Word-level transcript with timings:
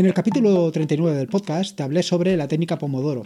En 0.00 0.06
el 0.06 0.14
capítulo 0.14 0.72
39 0.72 1.14
del 1.14 1.28
podcast 1.28 1.76
te 1.76 1.82
hablé 1.82 2.02
sobre 2.02 2.34
la 2.38 2.48
técnica 2.48 2.78
Pomodoro, 2.78 3.24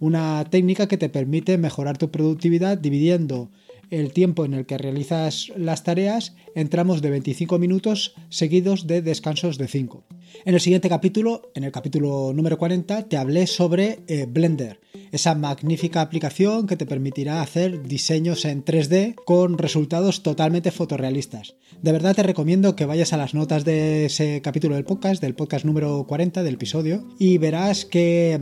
una 0.00 0.42
técnica 0.48 0.88
que 0.88 0.96
te 0.96 1.10
permite 1.10 1.58
mejorar 1.58 1.98
tu 1.98 2.10
productividad 2.10 2.78
dividiendo 2.78 3.50
el 3.90 4.10
tiempo 4.14 4.46
en 4.46 4.54
el 4.54 4.64
que 4.64 4.78
realizas 4.78 5.52
las 5.54 5.84
tareas 5.84 6.34
en 6.54 6.70
tramos 6.70 7.02
de 7.02 7.10
25 7.10 7.58
minutos 7.58 8.14
seguidos 8.30 8.86
de 8.86 9.02
descansos 9.02 9.58
de 9.58 9.68
5. 9.68 10.02
En 10.44 10.54
el 10.54 10.60
siguiente 10.60 10.88
capítulo, 10.88 11.50
en 11.54 11.64
el 11.64 11.72
capítulo 11.72 12.32
número 12.34 12.58
40, 12.58 13.08
te 13.08 13.16
hablé 13.16 13.46
sobre 13.46 14.00
eh, 14.08 14.26
Blender, 14.28 14.80
esa 15.12 15.34
magnífica 15.34 16.00
aplicación 16.00 16.66
que 16.66 16.76
te 16.76 16.86
permitirá 16.86 17.40
hacer 17.40 17.82
diseños 17.82 18.44
en 18.44 18.64
3D 18.64 19.14
con 19.24 19.58
resultados 19.58 20.22
totalmente 20.22 20.70
fotorrealistas. 20.70 21.54
De 21.82 21.92
verdad 21.92 22.14
te 22.14 22.22
recomiendo 22.22 22.76
que 22.76 22.86
vayas 22.86 23.12
a 23.12 23.16
las 23.16 23.34
notas 23.34 23.64
de 23.64 24.06
ese 24.06 24.40
capítulo 24.42 24.74
del 24.74 24.84
podcast, 24.84 25.20
del 25.20 25.34
podcast 25.34 25.64
número 25.64 26.04
40 26.06 26.42
del 26.42 26.54
episodio, 26.54 27.06
y 27.18 27.38
verás 27.38 27.84
que, 27.84 28.40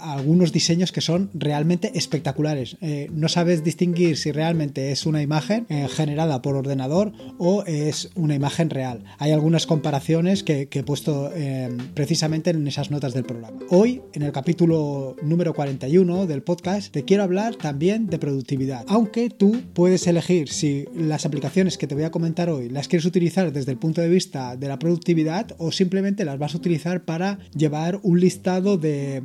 algunos 0.00 0.52
diseños 0.52 0.92
que 0.92 1.00
son 1.00 1.30
realmente 1.34 1.92
espectaculares. 1.94 2.76
Eh, 2.80 3.08
no 3.12 3.28
sabes 3.28 3.64
distinguir 3.64 4.16
si 4.16 4.32
realmente 4.32 4.90
es 4.90 5.06
una 5.06 5.22
imagen 5.22 5.66
eh, 5.68 5.86
generada 5.88 6.42
por 6.42 6.56
ordenador 6.56 7.12
o 7.38 7.62
es 7.64 8.10
una 8.14 8.34
imagen 8.34 8.70
real. 8.70 9.04
Hay 9.18 9.32
algunas 9.32 9.66
comparaciones 9.66 10.42
que, 10.42 10.68
he 10.70 10.82
puesto 10.96 11.30
eh, 11.34 11.68
precisamente 11.92 12.48
en 12.48 12.66
esas 12.66 12.90
notas 12.90 13.12
del 13.12 13.24
programa. 13.24 13.58
Hoy, 13.68 14.00
en 14.14 14.22
el 14.22 14.32
capítulo 14.32 15.14
número 15.20 15.52
41 15.52 16.26
del 16.26 16.42
podcast, 16.42 16.90
te 16.90 17.04
quiero 17.04 17.22
hablar 17.22 17.54
también 17.54 18.06
de 18.06 18.18
productividad. 18.18 18.86
Aunque 18.88 19.28
tú 19.28 19.60
puedes 19.74 20.06
elegir 20.06 20.48
si 20.48 20.86
las 20.94 21.26
aplicaciones 21.26 21.76
que 21.76 21.86
te 21.86 21.94
voy 21.94 22.04
a 22.04 22.10
comentar 22.10 22.48
hoy 22.48 22.70
las 22.70 22.88
quieres 22.88 23.04
utilizar 23.04 23.52
desde 23.52 23.72
el 23.72 23.78
punto 23.78 24.00
de 24.00 24.08
vista 24.08 24.56
de 24.56 24.68
la 24.68 24.78
productividad 24.78 25.54
o 25.58 25.70
simplemente 25.70 26.24
las 26.24 26.38
vas 26.38 26.54
a 26.54 26.56
utilizar 26.56 27.04
para 27.04 27.40
llevar 27.54 28.00
un 28.02 28.18
listado 28.18 28.78
de 28.78 29.22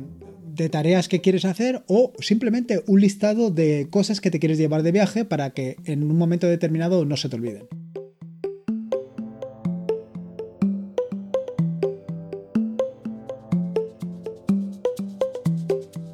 tareas 0.70 1.08
que 1.08 1.22
quieres 1.22 1.46
hacer 1.46 1.82
o 1.86 2.12
simplemente 2.18 2.82
un 2.86 3.00
listado 3.00 3.50
de 3.50 3.86
cosas 3.88 4.20
que 4.20 4.30
te 4.30 4.40
quieres 4.40 4.58
llevar 4.58 4.82
de 4.82 4.92
viaje 4.92 5.24
para 5.24 5.54
que 5.54 5.76
en 5.86 6.02
un 6.02 6.18
momento 6.18 6.48
determinado 6.48 7.06
no 7.06 7.16
se 7.16 7.30
te 7.30 7.36
olviden. 7.36 7.66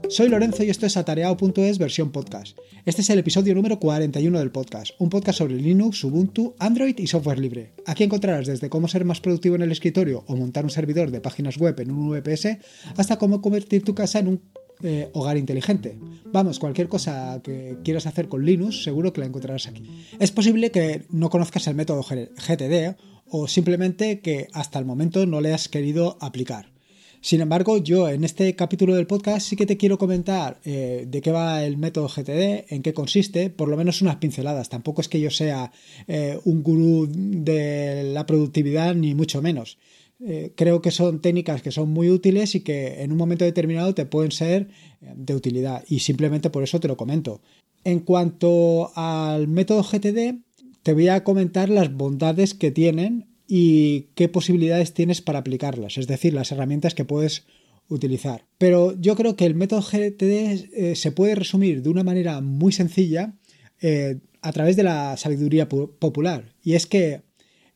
Soy 0.09 0.31
Lorenzo 0.31 0.65
y 0.65 0.71
esto 0.71 0.87
es 0.87 0.97
atareado.es 0.97 1.77
versión 1.77 2.11
podcast. 2.11 2.57
Este 2.87 3.03
es 3.03 3.11
el 3.11 3.19
episodio 3.19 3.55
número 3.55 3.79
41 3.79 4.39
del 4.39 4.51
podcast, 4.51 4.95
un 4.99 5.11
podcast 5.11 5.39
sobre 5.39 5.57
Linux, 5.57 6.03
Ubuntu, 6.03 6.55
Android 6.59 6.99
y 6.99 7.07
software 7.07 7.39
libre. 7.39 7.75
Aquí 7.85 8.05
encontrarás 8.05 8.47
desde 8.47 8.71
cómo 8.71 8.89
ser 8.89 9.05
más 9.05 9.21
productivo 9.21 9.57
en 9.57 9.63
el 9.63 9.71
escritorio 9.71 10.25
o 10.27 10.35
montar 10.35 10.65
un 10.65 10.71
servidor 10.71 11.11
de 11.11 11.21
páginas 11.21 11.59
web 11.59 11.79
en 11.81 11.91
un 11.91 12.09
VPS 12.09 12.57
hasta 12.97 13.19
cómo 13.19 13.43
convertir 13.43 13.85
tu 13.85 13.95
casa 13.95 14.21
en 14.21 14.29
un 14.29 14.43
eh, 14.83 15.11
hogar 15.13 15.37
inteligente. 15.37 15.99
Vamos, 16.33 16.59
cualquier 16.59 16.89
cosa 16.89 17.43
que 17.45 17.77
quieras 17.85 18.07
hacer 18.07 18.29
con 18.29 18.47
Linux, 18.47 18.85
seguro 18.85 19.13
que 19.13 19.21
la 19.21 19.27
encontrarás 19.27 19.67
aquí. 19.67 19.83
Es 20.19 20.33
posible 20.33 20.71
que 20.71 21.03
no 21.11 21.29
conozcas 21.29 21.67
el 21.67 21.75
método 21.75 22.03
GTD 22.03 22.97
o 23.29 23.47
simplemente 23.47 24.21
que 24.21 24.49
hasta 24.55 24.79
el 24.79 24.87
momento 24.87 25.27
no 25.27 25.43
le 25.43 25.53
has 25.53 25.69
querido 25.69 26.17
aplicar. 26.23 26.78
Sin 27.21 27.41
embargo, 27.41 27.79
yo 27.79 28.09
en 28.09 28.23
este 28.23 28.55
capítulo 28.55 28.95
del 28.95 29.07
podcast 29.07 29.47
sí 29.47 29.57
que 29.57 29.67
te 29.67 29.77
quiero 29.77 29.99
comentar 29.99 30.61
eh, 30.65 31.05
de 31.09 31.21
qué 31.21 31.33
va 31.33 31.65
el 31.65 31.77
método 31.77 32.09
GTD, 32.09 32.73
en 32.73 32.83
qué 32.83 32.95
consiste, 32.95 33.51
por 33.51 33.69
lo 33.69 33.77
menos 33.77 34.03
unas 34.03 34.17
pinceladas. 34.17 34.69
Tampoco 34.69 35.01
es 35.01 35.09
que 35.09 35.21
yo 35.21 35.31
sea 35.31 35.73
eh, 36.07 36.39
un 36.45 36.63
gurú 36.63 37.09
de 37.11 38.05
la 38.13 38.25
productividad, 38.25 38.95
ni 38.95 39.15
mucho 39.15 39.43
menos. 39.43 39.79
Eh, 40.25 40.53
creo 40.57 40.81
que 40.81 40.91
son 40.91 41.21
técnicas 41.21 41.63
que 41.63 41.71
son 41.71 41.91
muy 41.91 42.11
útiles 42.11 42.55
y 42.55 42.61
que 42.61 43.03
en 43.03 43.13
un 43.13 43.19
momento 43.19 43.45
determinado 43.45 43.95
te 43.95 44.07
pueden 44.07 44.33
ser 44.33 44.69
de 45.01 45.35
utilidad 45.35 45.85
y 45.89 46.01
simplemente 46.01 46.51
por 46.51 46.63
eso 46.63 46.81
te 46.81 46.89
lo 46.89 46.97
comento. 46.97 47.41
En 47.85 48.01
cuanto 48.01 48.91
al 48.97 49.49
método 49.49 49.83
GTD, 49.83 50.41
te 50.83 50.93
voy 50.93 51.09
a 51.09 51.23
comentar 51.23 51.69
las 51.69 51.93
bondades 51.93 52.55
que 52.55 52.71
tienen 52.71 53.27
y 53.49 54.09
qué 54.15 54.29
posibilidades 54.29 54.93
tienes 54.93 55.23
para 55.23 55.39
aplicarlas, 55.39 55.97
es 55.97 56.07
decir, 56.07 56.35
las 56.35 56.53
herramientas 56.53 56.95
que 56.95 57.07
puedes 57.07 57.45
utilizar. 57.89 58.45
Pero 58.59 58.95
yo 59.01 59.17
creo 59.17 59.35
que 59.35 59.47
el 59.47 59.55
método 59.55 59.81
GTD 59.81 60.69
eh, 60.75 60.93
se 60.95 61.13
puede 61.13 61.35
resumir 61.35 61.83
de 61.83 61.89
una 61.89 62.05
manera 62.05 62.43
muy 62.43 62.73
sencilla 62.73 63.33
eh, 63.81 64.19
a 64.43 64.53
través 64.53 64.77
de 64.77 64.83
la 64.83 65.17
sabiduría 65.17 65.69
popular. 65.69 66.55
Y 66.63 66.75
es 66.75 66.87
que 66.87 67.23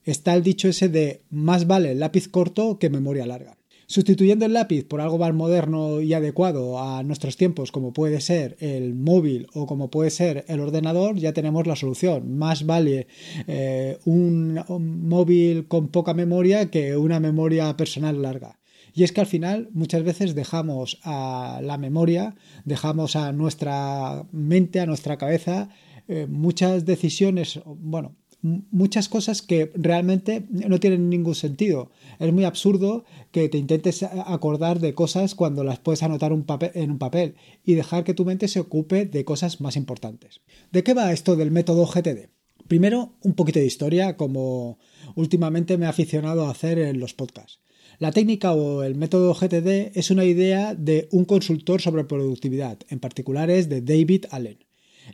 está 0.05 0.35
el 0.35 0.43
dicho 0.43 0.69
ese 0.69 0.91
de 0.91 1.23
más 1.31 1.67
vale 1.67 1.95
lápiz 1.95 2.29
corto 2.29 2.79
que 2.79 2.91
memoria 2.91 3.27
larga. 3.27 3.57
Sustituyendo 3.87 4.47
el 4.47 4.53
lápiz 4.53 4.85
por 4.85 5.01
algo 5.01 5.19
más 5.19 5.35
moderno 5.35 6.01
y 6.01 6.15
adecuado 6.15 6.81
a 6.81 7.03
nuestros 7.03 7.37
tiempos, 7.37 7.73
como 7.73 7.93
puede 7.93 8.21
ser 8.21 8.57
el 8.61 8.95
móvil 8.95 9.49
o 9.55 9.67
como 9.67 9.91
puede 9.91 10.11
ser 10.11 10.45
el 10.49 10.61
ordenador, 10.61 11.17
ya 11.17 11.33
tenemos 11.33 11.67
la 11.67 11.77
solución. 11.77 12.37
Más 12.39 12.65
vale 12.65 13.09
eh, 13.47 13.99
un, 14.05 14.63
móvil 14.69 15.67
con 15.69 15.89
poca 15.89 16.15
memoria 16.15 16.71
que 16.71 16.97
una 16.97 17.21
memoria 17.21 17.77
personal 17.77 18.23
larga. 18.23 18.61
Y 18.95 19.05
es 19.05 19.13
que 19.13 19.23
al 19.23 19.27
final 19.27 19.69
muchas 19.73 20.03
veces 20.03 20.35
dejamos 20.35 20.99
a 21.03 21.61
la 21.63 21.79
memoria, 21.79 22.35
dejamos 22.65 23.17
a 23.17 23.33
nuestra 23.33 24.27
mente, 24.33 24.81
a 24.81 24.87
nuestra 24.87 25.17
cabeza, 25.17 25.71
eh, 26.09 26.27
muchas 26.29 26.85
decisiones, 26.85 27.61
bueno, 27.65 28.17
muchas 28.43 29.09
cosas 29.09 29.41
que 29.41 29.71
realmente 29.75 30.45
no 30.51 30.81
tienen 30.81 31.09
ningún 31.09 31.35
sentido. 31.35 31.91
Es 32.19 32.33
muy 32.33 32.45
absurdo 32.45 33.05
que 33.31 33.49
te 33.49 33.59
intentes 33.59 34.03
acordar 34.03 34.81
de 34.81 34.95
cosas 34.95 35.35
cuando 35.35 35.65
las 35.65 35.79
puedes 35.79 36.03
anotar 36.03 36.33
en 36.33 36.91
un 36.91 36.99
papel 36.99 37.37
y 37.65 37.75
dejar 37.75 38.05
que 38.05 38.15
tu 38.15 38.25
mente 38.25 38.49
se 38.49 38.61
ocupe 38.61 39.07
de 39.07 39.25
cosas 39.25 39.61
más 39.61 39.77
importantes. 39.77 40.41
¿De 40.73 40.83
qué 40.83 40.93
va 40.93 41.13
esto 41.13 41.37
del 41.37 41.53
método 41.53 41.87
GTD? 41.87 42.29
Primero, 42.67 43.13
un 43.23 43.35
poquito 43.35 43.59
de 43.59 43.67
historia, 43.67 44.17
como 44.17 44.79
últimamente 45.15 45.79
me 45.79 45.87
he 45.87 45.89
aficionado 45.89 46.47
a 46.47 46.51
hacer 46.51 46.79
en 46.79 47.01
los 47.01 47.15
podcasts. 47.15 47.61
La 47.99 48.11
técnica 48.11 48.53
o 48.53 48.83
el 48.83 48.95
método 48.95 49.35
GTD 49.35 49.97
es 49.97 50.11
una 50.11 50.25
idea 50.25 50.75
de 50.75 51.09
un 51.13 51.25
consultor 51.25 51.81
sobre 51.81 52.05
productividad, 52.05 52.79
en 52.89 52.99
particular 52.99 53.51
es 53.51 53.69
de 53.69 53.81
David 53.81 54.25
Allen. 54.31 54.59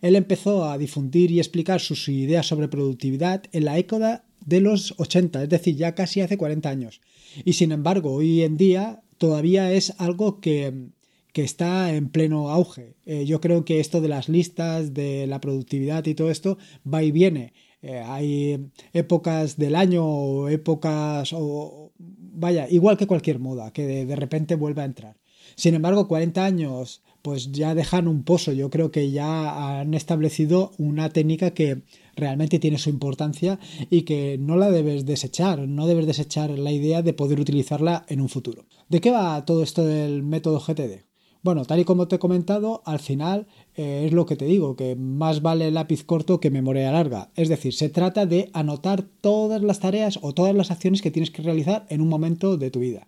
Él 0.00 0.16
empezó 0.16 0.64
a 0.64 0.78
difundir 0.78 1.30
y 1.30 1.38
explicar 1.38 1.80
sus 1.80 2.08
ideas 2.08 2.46
sobre 2.46 2.68
productividad 2.68 3.44
en 3.52 3.64
la 3.64 3.74
década 3.74 4.24
de 4.44 4.60
los 4.60 4.94
80, 4.98 5.42
es 5.42 5.48
decir, 5.48 5.76
ya 5.76 5.94
casi 5.94 6.20
hace 6.20 6.38
40 6.38 6.68
años. 6.68 7.00
Y 7.44 7.54
sin 7.54 7.72
embargo, 7.72 8.12
hoy 8.12 8.42
en 8.42 8.56
día 8.56 9.02
todavía 9.18 9.72
es 9.72 9.94
algo 9.98 10.40
que, 10.40 10.90
está 11.34 11.94
en 11.94 12.08
pleno 12.08 12.50
auge. 12.50 12.96
Eh, 13.06 13.24
yo 13.24 13.40
creo 13.40 13.64
que 13.64 13.78
esto 13.78 14.00
de 14.00 14.08
las 14.08 14.28
listas, 14.28 14.92
de 14.92 15.28
la 15.28 15.40
productividad 15.40 16.04
y 16.06 16.16
todo 16.16 16.32
esto 16.32 16.58
va 16.84 17.04
y 17.04 17.12
viene. 17.12 17.52
Eh, 17.80 18.02
hay 18.04 18.70
épocas 18.92 19.56
del 19.56 19.76
año 19.76 20.04
o 20.04 20.48
épocas, 20.48 21.32
o 21.32 21.92
vaya, 21.96 22.66
igual 22.68 22.96
que 22.96 23.06
cualquier 23.06 23.38
moda, 23.38 23.72
que 23.72 23.86
de, 23.86 24.04
de 24.04 24.16
repente 24.16 24.56
vuelve 24.56 24.82
a 24.82 24.86
entrar. 24.86 25.16
Sin 25.54 25.74
embargo, 25.74 26.08
40 26.08 26.44
años 26.44 27.02
pues 27.22 27.52
ya 27.52 27.74
dejan 27.74 28.08
un 28.08 28.22
pozo. 28.22 28.52
Yo 28.52 28.70
creo 28.70 28.90
que 28.90 29.10
ya 29.10 29.80
han 29.80 29.94
establecido 29.94 30.72
una 30.78 31.10
técnica 31.10 31.50
que 31.52 31.82
realmente 32.16 32.58
tiene 32.58 32.78
su 32.78 32.90
importancia 32.90 33.58
y 33.90 34.02
que 34.02 34.38
no 34.38 34.56
la 34.56 34.70
debes 34.70 35.06
desechar, 35.06 35.60
no 35.68 35.86
debes 35.86 36.06
desechar 36.06 36.50
la 36.50 36.72
idea 36.72 37.02
de 37.02 37.12
poder 37.12 37.40
utilizarla 37.40 38.04
en 38.08 38.20
un 38.20 38.28
futuro. 38.28 38.66
¿De 38.88 39.00
qué 39.00 39.10
va 39.10 39.44
todo 39.44 39.62
esto 39.62 39.84
del 39.84 40.22
método 40.22 40.60
GTD? 40.60 41.08
Bueno, 41.42 41.64
tal 41.64 41.78
y 41.78 41.84
como 41.84 42.08
te 42.08 42.16
he 42.16 42.18
comentado, 42.18 42.82
al 42.84 42.98
final 42.98 43.46
eh, 43.76 44.04
es 44.06 44.12
lo 44.12 44.26
que 44.26 44.36
te 44.36 44.44
digo, 44.44 44.74
que 44.74 44.96
más 44.96 45.40
vale 45.40 45.70
lápiz 45.70 46.04
corto 46.04 46.40
que 46.40 46.50
memoria 46.50 46.90
larga. 46.90 47.30
Es 47.36 47.48
decir, 47.48 47.74
se 47.74 47.88
trata 47.88 48.26
de 48.26 48.50
anotar 48.52 49.02
todas 49.20 49.62
las 49.62 49.78
tareas 49.78 50.18
o 50.22 50.34
todas 50.34 50.54
las 50.54 50.72
acciones 50.72 51.00
que 51.00 51.12
tienes 51.12 51.30
que 51.30 51.42
realizar 51.42 51.86
en 51.90 52.00
un 52.00 52.08
momento 52.08 52.56
de 52.56 52.70
tu 52.70 52.80
vida. 52.80 53.06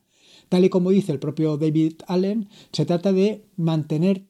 Tal 0.51 0.65
y 0.65 0.69
como 0.69 0.91
dice 0.91 1.13
el 1.13 1.21
propio 1.21 1.57
David 1.57 1.95
Allen, 2.09 2.49
se 2.73 2.85
trata 2.85 3.13
de 3.13 3.45
mantener 3.57 4.25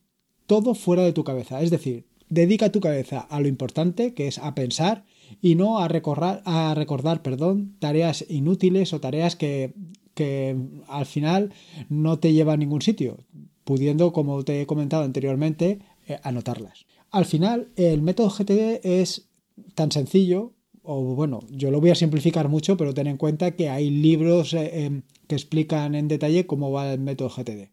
todo 0.47 0.75
fuera 0.75 1.03
de 1.03 1.15
tu 1.15 1.25
cabeza. 1.25 1.63
Es 1.63 1.71
decir, 1.71 2.05
dedica 2.29 2.71
tu 2.71 2.81
cabeza 2.81 3.21
a 3.21 3.41
lo 3.41 3.49
importante, 3.49 4.13
que 4.13 4.29
es 4.29 4.37
a 4.39 4.55
pensar, 4.55 5.05
y 5.41 5.55
no 5.55 5.79
a, 5.79 5.89
recordar, 5.89 6.43
a 6.45 6.75
recordar 6.75 7.23
perdón, 7.23 7.75
tareas 7.79 8.27
inútiles 8.29 8.93
o 8.93 9.01
tareas 9.01 9.35
que, 9.35 9.73
al 10.89 11.07
final 11.07 11.51
no 11.89 12.19
te 12.19 12.35
llevan 12.35 12.55
a 12.55 12.57
ningún 12.59 12.83
sitio, 12.83 13.25
pudiendo, 13.65 14.13
como 14.13 14.45
te 14.45 14.61
he 14.61 14.67
comentado 14.67 15.03
anteriormente, 15.03 15.79
eh, 16.07 16.19
anotarlas. 16.23 16.85
Al 17.11 17.25
final, 17.25 17.71
el 17.77 18.03
método 18.03 18.29
GTD 18.29 18.81
es 18.83 19.31
tan 19.75 19.91
sencillo 19.91 20.53
o 20.93 21.15
bueno, 21.15 21.39
yo 21.51 21.71
lo 21.71 21.81
voy 21.81 21.91
a 21.91 21.95
simplificar 21.95 22.49
mucho, 22.49 22.77
pero 22.77 22.93
ten 22.93 23.07
en 23.07 23.17
cuenta 23.17 23.53
que 23.53 23.69
hay 23.69 23.91
libros 23.91 24.55
eh, 24.55 24.87
em, 24.87 25.03
que 25.29 25.37
explican 25.37 25.95
en 25.95 26.09
detalle 26.09 26.47
cómo 26.47 26.73
va 26.73 26.93
el 26.93 26.99
método 26.99 27.31
GTD. 27.31 27.71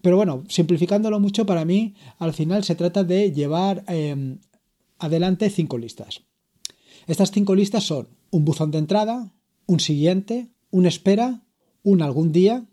Pero 0.00 0.16
bueno, 0.16 0.44
simplificándolo 0.48 1.18
mucho, 1.18 1.44
para 1.46 1.64
mí 1.64 1.94
al 2.18 2.32
final 2.32 2.62
se 2.62 2.76
trata 2.76 3.02
de 3.02 3.32
llevar 3.32 3.82
em, 3.88 4.38
adelante 4.98 5.50
cinco 5.50 5.78
listas. 5.78 6.22
Estas 7.08 7.32
cinco 7.32 7.56
listas 7.56 7.82
son 7.82 8.08
un 8.30 8.44
buzón 8.44 8.70
de 8.70 8.78
entrada, 8.78 9.32
un 9.66 9.80
siguiente, 9.80 10.52
un 10.70 10.86
espera, 10.86 11.42
un 11.82 12.02
algún 12.02 12.30
día 12.30 12.68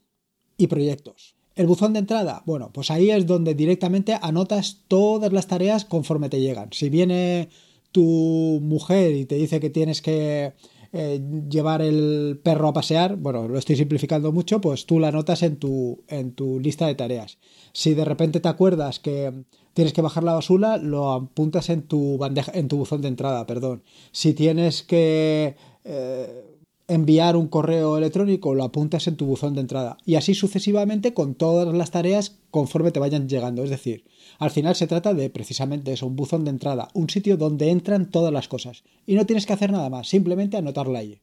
y 0.58 0.68
proyectos. 0.68 1.36
El 1.56 1.66
buzón 1.66 1.94
de 1.94 2.00
entrada, 2.00 2.44
bueno, 2.46 2.72
pues 2.72 2.92
ahí 2.92 3.10
es 3.10 3.26
donde 3.26 3.56
directamente 3.56 4.16
anotas 4.22 4.84
todas 4.88 5.34
las 5.34 5.48
tareas 5.48 5.86
conforme 5.86 6.30
te 6.30 6.40
llegan. 6.40 6.70
Si 6.72 6.90
viene 6.90 7.50
tu 7.98 8.60
mujer 8.62 9.16
y 9.16 9.26
te 9.26 9.34
dice 9.34 9.60
que 9.60 9.72
tienes 9.72 10.04
que 10.04 10.54
eh, 10.94 11.20
llevar 11.50 11.82
el 11.82 12.40
perro 12.44 12.68
a 12.68 12.74
pasear, 12.74 13.16
bueno, 13.16 13.48
lo 13.48 13.58
estoy 13.58 13.76
simplificando 13.76 14.32
mucho, 14.32 14.62
pues 14.62 14.86
tú 14.86 15.00
la 15.00 15.08
anotas 15.08 15.42
en 15.42 15.58
tu, 15.58 16.04
en 16.08 16.34
tu 16.34 16.60
lista 16.60 16.86
de 16.86 16.94
tareas. 16.94 17.40
Si 17.74 17.96
de 17.96 18.06
repente 18.06 18.40
te 18.40 18.50
acuerdas 18.50 19.00
que 19.00 19.34
tienes 19.74 19.94
que 19.94 20.04
bajar 20.04 20.24
la 20.24 20.36
basura, 20.36 20.78
lo 20.78 21.12
apuntas 21.12 21.72
en 21.72 21.88
tu 21.88 22.20
bandeja, 22.20 22.52
en 22.54 22.68
tu 22.68 22.78
buzón 22.78 23.02
de 23.02 23.08
entrada, 23.08 23.48
perdón. 23.48 23.82
Si 24.12 24.36
tienes 24.36 24.84
que 24.84 25.56
eh, 25.84 26.57
enviar 26.88 27.36
un 27.36 27.48
correo 27.48 27.98
electrónico, 27.98 28.56
lo 28.56 28.64
apuntas 28.64 29.08
en 29.08 29.18
tu 29.18 29.26
buzón 29.26 29.54
de 29.54 29.62
entrada. 29.62 29.98
Y 30.06 30.16
así 30.16 30.34
sucesivamente 30.34 31.14
con 31.14 31.36
todas 31.36 31.74
las 31.74 31.92
tareas 31.92 32.38
conforme 32.50 32.92
te 32.92 33.00
vayan 33.00 33.28
llegando. 33.28 33.64
Es 33.64 33.70
decir, 33.70 34.06
al 34.40 34.52
final 34.52 34.76
se 34.76 34.88
trata 34.88 35.14
de 35.14 35.30
precisamente 35.30 35.92
eso, 35.92 36.08
un 36.08 36.16
buzón 36.16 36.46
de 36.46 36.52
entrada, 36.52 36.90
un 36.94 37.10
sitio 37.10 37.38
donde 37.38 37.70
entran 37.70 38.10
todas 38.10 38.32
las 38.32 38.48
cosas. 38.48 38.84
Y 39.06 39.16
no 39.16 39.26
tienes 39.26 39.46
que 39.46 39.54
hacer 39.54 39.72
nada 39.72 39.90
más, 39.90 40.08
simplemente 40.08 40.58
anotarla 40.58 41.00
ahí. 41.00 41.20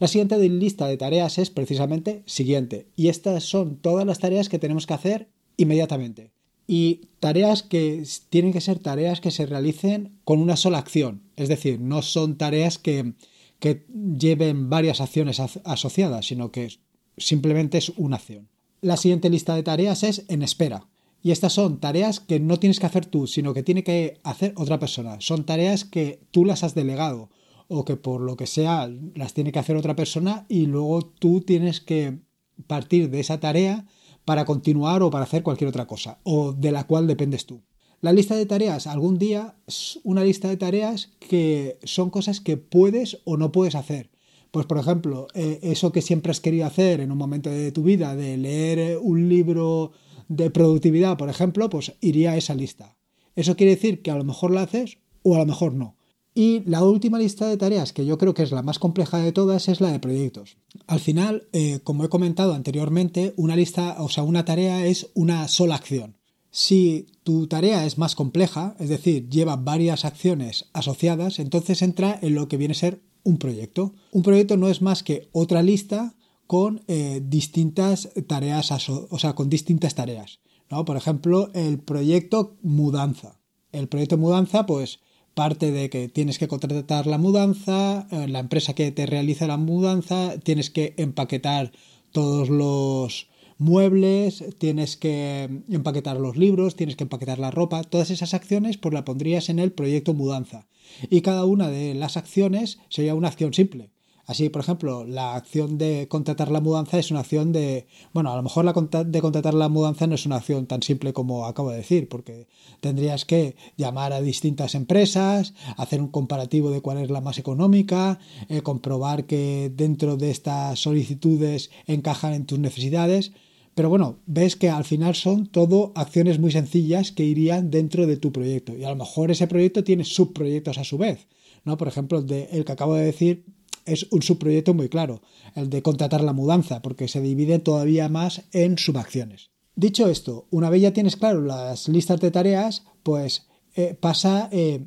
La 0.00 0.08
siguiente 0.08 0.36
lista 0.48 0.88
de 0.88 0.96
tareas 0.96 1.38
es 1.38 1.50
precisamente 1.50 2.22
siguiente. 2.26 2.88
Y 2.96 3.08
estas 3.08 3.44
son 3.44 3.76
todas 3.76 4.06
las 4.06 4.18
tareas 4.18 4.48
que 4.48 4.58
tenemos 4.58 4.86
que 4.86 4.94
hacer 4.94 5.28
inmediatamente. 5.56 6.32
Y 6.66 7.02
tareas 7.20 7.62
que 7.62 8.02
tienen 8.30 8.52
que 8.52 8.60
ser 8.60 8.78
tareas 8.78 9.20
que 9.20 9.30
se 9.30 9.46
realicen 9.46 10.18
con 10.24 10.40
una 10.40 10.56
sola 10.56 10.78
acción. 10.78 11.22
Es 11.36 11.48
decir, 11.48 11.78
no 11.78 12.02
son 12.02 12.36
tareas 12.36 12.78
que 12.78 13.12
que 13.58 13.86
lleven 14.18 14.68
varias 14.68 15.00
acciones 15.00 15.40
asociadas, 15.40 16.26
sino 16.26 16.50
que 16.50 16.70
simplemente 17.16 17.78
es 17.78 17.90
una 17.96 18.16
acción. 18.16 18.48
La 18.80 18.96
siguiente 18.96 19.30
lista 19.30 19.54
de 19.54 19.62
tareas 19.62 20.02
es 20.02 20.24
en 20.28 20.42
espera. 20.42 20.86
Y 21.22 21.30
estas 21.30 21.54
son 21.54 21.80
tareas 21.80 22.20
que 22.20 22.38
no 22.38 22.58
tienes 22.58 22.78
que 22.78 22.86
hacer 22.86 23.06
tú, 23.06 23.26
sino 23.26 23.54
que 23.54 23.62
tiene 23.62 23.82
que 23.82 24.20
hacer 24.24 24.52
otra 24.56 24.78
persona. 24.78 25.16
Son 25.20 25.46
tareas 25.46 25.84
que 25.84 26.20
tú 26.30 26.44
las 26.44 26.62
has 26.64 26.74
delegado 26.74 27.30
o 27.68 27.86
que 27.86 27.96
por 27.96 28.20
lo 28.20 28.36
que 28.36 28.46
sea 28.46 28.90
las 29.14 29.32
tiene 29.32 29.50
que 29.50 29.58
hacer 29.58 29.76
otra 29.76 29.96
persona 29.96 30.44
y 30.50 30.66
luego 30.66 31.06
tú 31.06 31.40
tienes 31.40 31.80
que 31.80 32.18
partir 32.66 33.08
de 33.10 33.20
esa 33.20 33.40
tarea 33.40 33.86
para 34.24 34.44
continuar 34.44 35.02
o 35.02 35.10
para 35.10 35.24
hacer 35.24 35.42
cualquier 35.42 35.68
otra 35.68 35.86
cosa 35.86 36.18
o 36.22 36.52
de 36.52 36.72
la 36.72 36.84
cual 36.84 37.06
dependes 37.06 37.46
tú. 37.46 37.62
La 38.04 38.12
lista 38.12 38.36
de 38.36 38.44
tareas, 38.44 38.86
algún 38.86 39.18
día 39.18 39.54
es 39.66 39.98
una 40.02 40.24
lista 40.24 40.50
de 40.50 40.58
tareas 40.58 41.08
que 41.20 41.78
son 41.84 42.10
cosas 42.10 42.38
que 42.38 42.58
puedes 42.58 43.22
o 43.24 43.38
no 43.38 43.50
puedes 43.50 43.74
hacer. 43.74 44.10
Pues 44.50 44.66
por 44.66 44.76
ejemplo, 44.76 45.26
eh, 45.32 45.60
eso 45.62 45.90
que 45.90 46.02
siempre 46.02 46.30
has 46.30 46.42
querido 46.42 46.66
hacer 46.66 47.00
en 47.00 47.10
un 47.10 47.16
momento 47.16 47.48
de 47.48 47.72
tu 47.72 47.82
vida, 47.82 48.14
de 48.14 48.36
leer 48.36 48.98
un 49.00 49.30
libro 49.30 49.92
de 50.28 50.50
productividad, 50.50 51.16
por 51.16 51.30
ejemplo, 51.30 51.70
pues 51.70 51.94
iría 52.02 52.32
a 52.32 52.36
esa 52.36 52.54
lista. 52.54 52.94
Eso 53.36 53.56
quiere 53.56 53.74
decir 53.74 54.02
que 54.02 54.10
a 54.10 54.18
lo 54.18 54.24
mejor 54.24 54.50
la 54.50 54.64
haces 54.64 54.98
o 55.22 55.36
a 55.36 55.38
lo 55.38 55.46
mejor 55.46 55.72
no. 55.72 55.96
Y 56.34 56.60
la 56.66 56.84
última 56.84 57.18
lista 57.18 57.48
de 57.48 57.56
tareas, 57.56 57.94
que 57.94 58.04
yo 58.04 58.18
creo 58.18 58.34
que 58.34 58.42
es 58.42 58.52
la 58.52 58.60
más 58.60 58.78
compleja 58.78 59.16
de 59.16 59.32
todas, 59.32 59.66
es 59.68 59.80
la 59.80 59.90
de 59.90 59.98
proyectos. 59.98 60.58
Al 60.86 61.00
final, 61.00 61.48
eh, 61.54 61.80
como 61.82 62.04
he 62.04 62.10
comentado 62.10 62.52
anteriormente, 62.52 63.32
una 63.38 63.56
lista, 63.56 63.96
o 63.98 64.10
sea, 64.10 64.24
una 64.24 64.44
tarea 64.44 64.84
es 64.84 65.10
una 65.14 65.48
sola 65.48 65.76
acción. 65.76 66.18
Si 66.56 67.08
tu 67.24 67.48
tarea 67.48 67.84
es 67.84 67.98
más 67.98 68.14
compleja, 68.14 68.76
es 68.78 68.88
decir, 68.88 69.28
lleva 69.28 69.56
varias 69.56 70.04
acciones 70.04 70.66
asociadas, 70.72 71.40
entonces 71.40 71.82
entra 71.82 72.16
en 72.22 72.36
lo 72.36 72.46
que 72.46 72.56
viene 72.56 72.70
a 72.70 72.76
ser 72.76 73.02
un 73.24 73.38
proyecto. 73.38 73.92
Un 74.12 74.22
proyecto 74.22 74.56
no 74.56 74.68
es 74.68 74.80
más 74.80 75.02
que 75.02 75.28
otra 75.32 75.64
lista 75.64 76.14
con 76.46 76.84
eh, 76.86 77.20
distintas 77.24 78.08
tareas, 78.28 78.70
o 78.88 79.18
sea, 79.18 79.34
con 79.34 79.50
distintas 79.50 79.96
tareas. 79.96 80.38
¿no? 80.70 80.84
Por 80.84 80.96
ejemplo, 80.96 81.50
el 81.54 81.80
proyecto 81.80 82.56
mudanza. 82.62 83.40
El 83.72 83.88
proyecto 83.88 84.16
mudanza, 84.16 84.64
pues, 84.64 85.00
parte 85.34 85.72
de 85.72 85.90
que 85.90 86.08
tienes 86.08 86.38
que 86.38 86.46
contratar 86.46 87.08
la 87.08 87.18
mudanza, 87.18 88.06
eh, 88.12 88.28
la 88.28 88.38
empresa 88.38 88.74
que 88.74 88.92
te 88.92 89.06
realiza 89.06 89.48
la 89.48 89.56
mudanza, 89.56 90.38
tienes 90.38 90.70
que 90.70 90.94
empaquetar 90.98 91.72
todos 92.12 92.48
los 92.48 93.26
muebles, 93.58 94.44
tienes 94.58 94.96
que 94.96 95.62
empaquetar 95.70 96.18
los 96.18 96.36
libros, 96.36 96.76
tienes 96.76 96.96
que 96.96 97.04
empaquetar 97.04 97.38
la 97.38 97.50
ropa, 97.50 97.84
todas 97.84 98.10
esas 98.10 98.34
acciones 98.34 98.76
pues 98.78 98.92
la 98.94 99.04
pondrías 99.04 99.48
en 99.48 99.58
el 99.58 99.72
proyecto 99.72 100.14
mudanza. 100.14 100.66
Y 101.10 101.22
cada 101.22 101.44
una 101.44 101.68
de 101.68 101.94
las 101.94 102.16
acciones 102.16 102.78
sería 102.88 103.14
una 103.14 103.28
acción 103.28 103.54
simple. 103.54 103.90
Así, 104.26 104.48
por 104.48 104.62
ejemplo, 104.62 105.04
la 105.04 105.34
acción 105.34 105.76
de 105.76 106.08
contratar 106.08 106.50
la 106.50 106.60
mudanza 106.60 106.98
es 106.98 107.10
una 107.10 107.20
acción 107.20 107.52
de... 107.52 107.86
Bueno, 108.14 108.32
a 108.32 108.36
lo 108.36 108.42
mejor 108.42 108.64
la 108.64 108.72
de 109.04 109.20
contratar 109.20 109.52
la 109.52 109.68
mudanza 109.68 110.06
no 110.06 110.14
es 110.14 110.24
una 110.24 110.36
acción 110.36 110.66
tan 110.66 110.82
simple 110.82 111.12
como 111.12 111.44
acabo 111.44 111.70
de 111.70 111.78
decir, 111.78 112.08
porque 112.08 112.46
tendrías 112.80 113.26
que 113.26 113.54
llamar 113.76 114.14
a 114.14 114.22
distintas 114.22 114.74
empresas, 114.74 115.52
hacer 115.76 116.00
un 116.00 116.08
comparativo 116.08 116.70
de 116.70 116.80
cuál 116.80 116.98
es 116.98 117.10
la 117.10 117.20
más 117.20 117.38
económica, 117.38 118.18
eh, 118.48 118.62
comprobar 118.62 119.26
que 119.26 119.70
dentro 119.74 120.16
de 120.16 120.30
estas 120.30 120.78
solicitudes 120.80 121.70
encajan 121.86 122.32
en 122.32 122.46
tus 122.46 122.58
necesidades. 122.58 123.32
Pero 123.74 123.90
bueno, 123.90 124.20
ves 124.26 124.56
que 124.56 124.70
al 124.70 124.84
final 124.84 125.16
son 125.16 125.48
todo 125.48 125.92
acciones 125.96 126.38
muy 126.38 126.52
sencillas 126.52 127.12
que 127.12 127.24
irían 127.24 127.70
dentro 127.70 128.06
de 128.06 128.16
tu 128.16 128.32
proyecto. 128.32 128.74
Y 128.74 128.84
a 128.84 128.90
lo 128.90 128.96
mejor 128.96 129.30
ese 129.30 129.48
proyecto 129.48 129.84
tiene 129.84 130.04
subproyectos 130.04 130.78
a 130.78 130.84
su 130.84 130.96
vez. 130.96 131.26
¿no? 131.64 131.76
Por 131.76 131.88
ejemplo, 131.88 132.22
de, 132.22 132.48
el 132.52 132.64
que 132.64 132.72
acabo 132.72 132.94
de 132.94 133.04
decir 133.04 133.44
es 133.84 134.06
un 134.10 134.22
subproyecto 134.22 134.74
muy 134.74 134.88
claro, 134.88 135.22
el 135.54 135.70
de 135.70 135.82
contratar 135.82 136.22
la 136.22 136.32
mudanza, 136.32 136.82
porque 136.82 137.08
se 137.08 137.20
divide 137.20 137.58
todavía 137.58 138.08
más 138.08 138.42
en 138.52 138.78
subacciones. 138.78 139.50
Dicho 139.76 140.08
esto, 140.08 140.46
una 140.50 140.70
vez 140.70 140.82
ya 140.82 140.92
tienes 140.92 141.16
claro 141.16 141.40
las 141.40 141.88
listas 141.88 142.20
de 142.20 142.30
tareas, 142.30 142.84
pues 143.02 143.48
eh, 143.74 143.96
pasa 143.98 144.48
eh, 144.52 144.86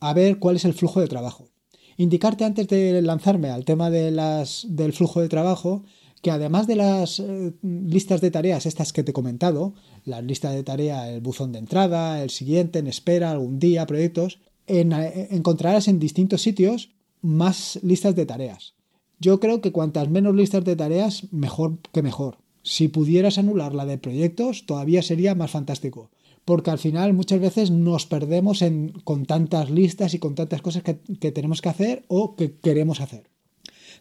a 0.00 0.14
ver 0.14 0.38
cuál 0.38 0.56
es 0.56 0.64
el 0.64 0.74
flujo 0.74 1.00
de 1.00 1.08
trabajo. 1.08 1.50
Indicarte 1.98 2.44
antes 2.44 2.68
de 2.68 3.00
lanzarme 3.02 3.50
al 3.50 3.64
tema 3.64 3.90
de 3.90 4.10
las, 4.10 4.66
del 4.68 4.92
flujo 4.92 5.20
de 5.20 5.28
trabajo 5.28 5.84
que 6.22 6.30
además 6.30 6.66
de 6.66 6.76
las 6.76 7.20
eh, 7.20 7.52
listas 7.62 8.20
de 8.20 8.30
tareas 8.30 8.66
estas 8.66 8.92
que 8.92 9.04
te 9.04 9.10
he 9.10 9.14
comentado, 9.14 9.74
la 10.04 10.22
lista 10.22 10.50
de 10.50 10.64
tarea, 10.64 11.10
el 11.10 11.20
buzón 11.20 11.52
de 11.52 11.58
entrada, 11.58 12.22
el 12.22 12.30
siguiente, 12.30 12.78
en 12.78 12.86
espera, 12.86 13.30
algún 13.30 13.58
día, 13.58 13.86
proyectos, 13.86 14.40
encontrarás 14.66 15.86
en 15.86 16.00
distintos 16.00 16.42
sitios 16.42 16.95
más 17.26 17.78
listas 17.82 18.14
de 18.14 18.26
tareas. 18.26 18.74
Yo 19.18 19.40
creo 19.40 19.60
que 19.60 19.72
cuantas 19.72 20.08
menos 20.08 20.34
listas 20.34 20.64
de 20.64 20.76
tareas, 20.76 21.32
mejor 21.32 21.78
que 21.92 22.02
mejor. 22.02 22.38
Si 22.62 22.88
pudieras 22.88 23.38
anular 23.38 23.74
la 23.74 23.86
de 23.86 23.98
proyectos, 23.98 24.66
todavía 24.66 25.02
sería 25.02 25.34
más 25.34 25.50
fantástico. 25.50 26.10
Porque 26.44 26.70
al 26.70 26.78
final 26.78 27.12
muchas 27.12 27.40
veces 27.40 27.70
nos 27.70 28.06
perdemos 28.06 28.64
con 29.04 29.26
tantas 29.26 29.70
listas 29.70 30.14
y 30.14 30.18
con 30.18 30.34
tantas 30.34 30.62
cosas 30.62 30.82
que, 30.82 30.98
que 31.20 31.32
tenemos 31.32 31.60
que 31.60 31.68
hacer 31.68 32.04
o 32.08 32.36
que 32.36 32.56
queremos 32.58 33.00
hacer. 33.00 33.28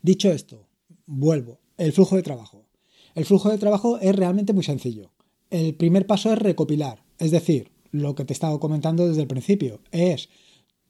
Dicho 0.03 0.31
esto, 0.31 0.67
vuelvo. 1.07 1.59
El 1.77 1.91
flujo 1.91 2.15
de 2.15 2.23
trabajo. 2.23 2.65
El 3.15 3.25
flujo 3.25 3.49
de 3.49 3.57
trabajo 3.57 3.97
es 3.99 4.15
realmente 4.15 4.53
muy 4.53 4.63
sencillo. 4.63 5.11
El 5.49 5.73
primer 5.75 6.05
paso 6.05 6.31
es 6.31 6.39
recopilar, 6.39 7.03
es 7.17 7.31
decir, 7.31 7.71
lo 7.91 8.13
que 8.13 8.25
te 8.25 8.33
he 8.33 8.35
estado 8.35 8.59
comentando 8.59 9.07
desde 9.07 9.21
el 9.21 9.27
principio, 9.27 9.79
es 9.91 10.29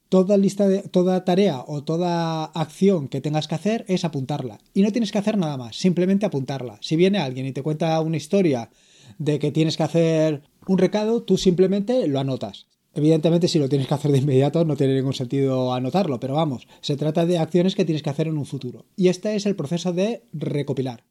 toda 0.08 0.36
lista 0.36 0.68
de 0.68 0.82
toda 0.82 1.24
tarea 1.24 1.64
o 1.66 1.82
toda 1.84 2.44
acción 2.44 3.08
que 3.08 3.20
tengas 3.20 3.48
que 3.48 3.54
hacer 3.54 3.84
es 3.88 4.04
apuntarla 4.04 4.58
y 4.74 4.82
no 4.82 4.92
tienes 4.92 5.12
que 5.12 5.18
hacer 5.18 5.36
nada 5.36 5.56
más, 5.56 5.76
simplemente 5.76 6.26
apuntarla. 6.26 6.78
Si 6.80 6.96
viene 6.96 7.18
alguien 7.18 7.46
y 7.46 7.52
te 7.52 7.62
cuenta 7.62 8.00
una 8.00 8.16
historia 8.16 8.70
de 9.18 9.38
que 9.38 9.52
tienes 9.52 9.76
que 9.76 9.82
hacer 9.82 10.42
un 10.66 10.78
recado, 10.78 11.22
tú 11.22 11.36
simplemente 11.36 12.06
lo 12.08 12.20
anotas. 12.20 12.66
Evidentemente, 12.94 13.46
si 13.46 13.58
lo 13.58 13.68
tienes 13.68 13.88
que 13.88 13.94
hacer 13.94 14.10
de 14.10 14.18
inmediato, 14.18 14.64
no 14.64 14.74
tiene 14.74 14.94
ningún 14.94 15.12
sentido 15.12 15.74
anotarlo, 15.74 16.18
pero 16.18 16.34
vamos, 16.34 16.66
se 16.80 16.96
trata 16.96 17.26
de 17.26 17.38
acciones 17.38 17.74
que 17.74 17.84
tienes 17.84 18.02
que 18.02 18.08
hacer 18.08 18.26
en 18.26 18.38
un 18.38 18.46
futuro. 18.46 18.86
Y 18.96 19.08
este 19.08 19.36
es 19.36 19.44
el 19.44 19.54
proceso 19.54 19.92
de 19.92 20.24
recopilar. 20.32 21.04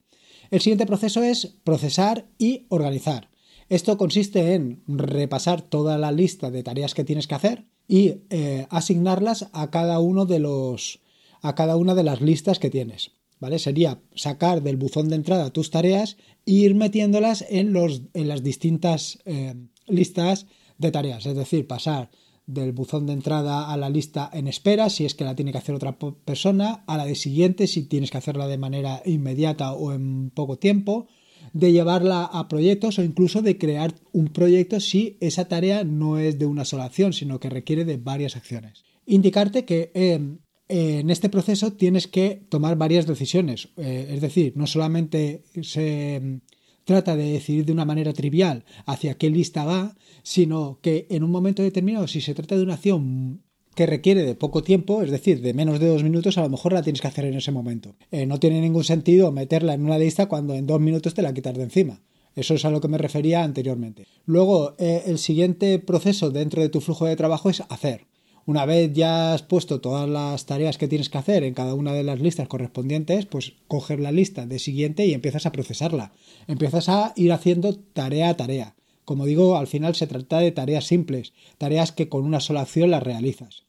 El 0.50 0.60
siguiente 0.60 0.86
proceso 0.86 1.22
es 1.22 1.54
procesar 1.62 2.26
y 2.38 2.66
organizar. 2.70 3.30
Esto 3.68 3.98
consiste 3.98 4.54
en 4.54 4.82
repasar 4.86 5.62
toda 5.62 5.96
la 5.96 6.12
lista 6.12 6.50
de 6.50 6.62
tareas 6.62 6.94
que 6.94 7.04
tienes 7.04 7.28
que 7.28 7.34
hacer, 7.36 7.66
y 7.88 8.22
eh, 8.30 8.66
asignarlas 8.70 9.48
a 9.52 9.70
cada 9.70 10.00
uno 10.00 10.26
de 10.26 10.38
los 10.38 11.00
a 11.42 11.54
cada 11.54 11.76
una 11.76 11.94
de 11.94 12.02
las 12.02 12.20
listas 12.20 12.58
que 12.58 12.70
tienes. 12.70 13.12
¿Vale? 13.38 13.58
Sería 13.58 14.00
sacar 14.14 14.62
del 14.62 14.78
buzón 14.78 15.08
de 15.08 15.16
entrada 15.16 15.52
tus 15.52 15.70
tareas 15.70 16.16
e 16.46 16.52
ir 16.52 16.74
metiéndolas 16.74 17.44
en, 17.50 17.74
los, 17.74 18.02
en 18.14 18.28
las 18.28 18.42
distintas 18.42 19.18
eh, 19.26 19.54
listas 19.86 20.46
de 20.78 20.90
tareas. 20.90 21.26
Es 21.26 21.36
decir, 21.36 21.66
pasar 21.66 22.10
del 22.46 22.72
buzón 22.72 23.06
de 23.06 23.12
entrada 23.12 23.70
a 23.70 23.76
la 23.76 23.90
lista 23.90 24.30
en 24.32 24.48
espera, 24.48 24.88
si 24.88 25.04
es 25.04 25.14
que 25.14 25.24
la 25.24 25.34
tiene 25.34 25.52
que 25.52 25.58
hacer 25.58 25.74
otra 25.74 25.98
persona, 25.98 26.84
a 26.86 26.96
la 26.96 27.04
de 27.04 27.14
siguiente, 27.14 27.66
si 27.66 27.82
tienes 27.82 28.10
que 28.10 28.18
hacerla 28.18 28.46
de 28.46 28.56
manera 28.56 29.02
inmediata 29.04 29.72
o 29.72 29.92
en 29.92 30.30
poco 30.30 30.58
tiempo, 30.58 31.06
de 31.52 31.72
llevarla 31.72 32.24
a 32.24 32.48
proyectos 32.48 32.98
o 32.98 33.02
incluso 33.02 33.42
de 33.42 33.58
crear 33.58 33.94
un 34.12 34.28
proyecto 34.28 34.80
si 34.80 35.16
esa 35.20 35.46
tarea 35.46 35.84
no 35.84 36.18
es 36.18 36.38
de 36.38 36.46
una 36.46 36.64
sola 36.64 36.84
acción, 36.84 37.12
sino 37.12 37.40
que 37.40 37.50
requiere 37.50 37.84
de 37.84 37.96
varias 37.96 38.36
acciones. 38.36 38.84
Indicarte 39.06 39.64
que 39.64 39.90
em, 39.94 40.38
en 40.68 41.10
este 41.10 41.28
proceso 41.28 41.72
tienes 41.72 42.06
que 42.06 42.42
tomar 42.48 42.76
varias 42.76 43.06
decisiones, 43.06 43.68
eh, 43.76 44.08
es 44.14 44.20
decir, 44.20 44.52
no 44.56 44.66
solamente 44.66 45.44
se 45.62 46.40
trata 46.84 47.16
de 47.16 47.32
decidir 47.32 47.64
de 47.64 47.72
una 47.72 47.84
manera 47.84 48.12
trivial 48.12 48.64
hacia 48.86 49.18
qué 49.18 49.28
lista 49.28 49.64
va, 49.64 49.96
sino 50.22 50.78
que 50.80 51.06
en 51.10 51.24
un 51.24 51.30
momento 51.30 51.62
determinado, 51.62 52.06
si 52.06 52.20
se 52.20 52.34
trata 52.34 52.56
de 52.56 52.62
una 52.62 52.74
acción 52.74 53.42
que 53.76 53.86
requiere 53.86 54.22
de 54.22 54.34
poco 54.34 54.62
tiempo, 54.62 55.02
es 55.02 55.10
decir, 55.10 55.42
de 55.42 55.52
menos 55.52 55.78
de 55.78 55.88
dos 55.88 56.02
minutos, 56.02 56.38
a 56.38 56.42
lo 56.42 56.48
mejor 56.48 56.72
la 56.72 56.82
tienes 56.82 57.02
que 57.02 57.08
hacer 57.08 57.26
en 57.26 57.34
ese 57.34 57.52
momento. 57.52 57.94
Eh, 58.10 58.24
no 58.24 58.40
tiene 58.40 58.62
ningún 58.62 58.84
sentido 58.84 59.30
meterla 59.32 59.74
en 59.74 59.84
una 59.84 59.98
lista 59.98 60.26
cuando 60.26 60.54
en 60.54 60.66
dos 60.66 60.80
minutos 60.80 61.12
te 61.12 61.20
la 61.20 61.34
quitas 61.34 61.54
de 61.54 61.64
encima. 61.64 62.00
Eso 62.34 62.54
es 62.54 62.64
a 62.64 62.70
lo 62.70 62.80
que 62.80 62.88
me 62.88 62.96
refería 62.96 63.44
anteriormente. 63.44 64.06
Luego, 64.24 64.74
eh, 64.78 65.02
el 65.06 65.18
siguiente 65.18 65.78
proceso 65.78 66.30
dentro 66.30 66.62
de 66.62 66.70
tu 66.70 66.80
flujo 66.80 67.04
de 67.04 67.16
trabajo 67.16 67.50
es 67.50 67.64
hacer. 67.68 68.06
Una 68.46 68.64
vez 68.64 68.94
ya 68.94 69.34
has 69.34 69.42
puesto 69.42 69.82
todas 69.82 70.08
las 70.08 70.46
tareas 70.46 70.78
que 70.78 70.88
tienes 70.88 71.10
que 71.10 71.18
hacer 71.18 71.44
en 71.44 71.52
cada 71.52 71.74
una 71.74 71.92
de 71.92 72.02
las 72.02 72.18
listas 72.18 72.48
correspondientes, 72.48 73.26
pues 73.26 73.52
coger 73.68 74.00
la 74.00 74.10
lista 74.10 74.46
de 74.46 74.58
siguiente 74.58 75.04
y 75.04 75.12
empiezas 75.12 75.44
a 75.44 75.52
procesarla. 75.52 76.12
Empiezas 76.46 76.88
a 76.88 77.12
ir 77.14 77.30
haciendo 77.30 77.74
tarea 77.74 78.30
a 78.30 78.36
tarea. 78.38 78.74
Como 79.04 79.26
digo, 79.26 79.58
al 79.58 79.66
final 79.66 79.94
se 79.94 80.06
trata 80.06 80.38
de 80.38 80.50
tareas 80.50 80.86
simples, 80.86 81.34
tareas 81.58 81.92
que 81.92 82.08
con 82.08 82.24
una 82.24 82.40
sola 82.40 82.62
acción 82.62 82.90
las 82.90 83.02
realizas. 83.02 83.65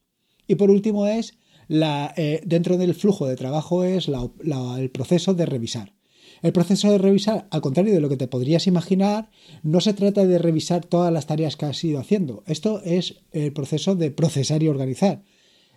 Y 0.48 0.56
por 0.56 0.72
último 0.72 1.08
es, 1.08 1.34
eh, 1.70 2.42
dentro 2.46 2.78
del 2.78 2.96
flujo 2.96 3.28
de 3.28 3.36
trabajo 3.36 3.84
es 3.84 4.08
el 4.08 4.90
proceso 4.90 5.34
de 5.34 5.46
revisar. 5.46 5.94
El 6.42 6.54
proceso 6.54 6.92
de 6.92 7.00
revisar, 7.00 7.48
al 7.50 7.62
contrario 7.62 7.94
de 7.94 8.00
lo 8.00 8.10
que 8.10 8.18
te 8.18 8.28
podrías 8.28 8.68
imaginar, 8.68 9.30
no 9.64 9.82
se 9.82 9.94
trata 9.94 10.26
de 10.26 10.38
revisar 10.38 10.86
todas 10.86 11.12
las 11.12 11.26
tareas 11.26 11.56
que 11.58 11.66
has 11.66 11.84
ido 11.84 12.00
haciendo. 12.00 12.44
Esto 12.46 12.82
es 12.84 13.16
el 13.32 13.54
proceso 13.54 13.96
de 13.96 14.12
procesar 14.12 14.62
y 14.62 14.68
organizar. 14.68 15.24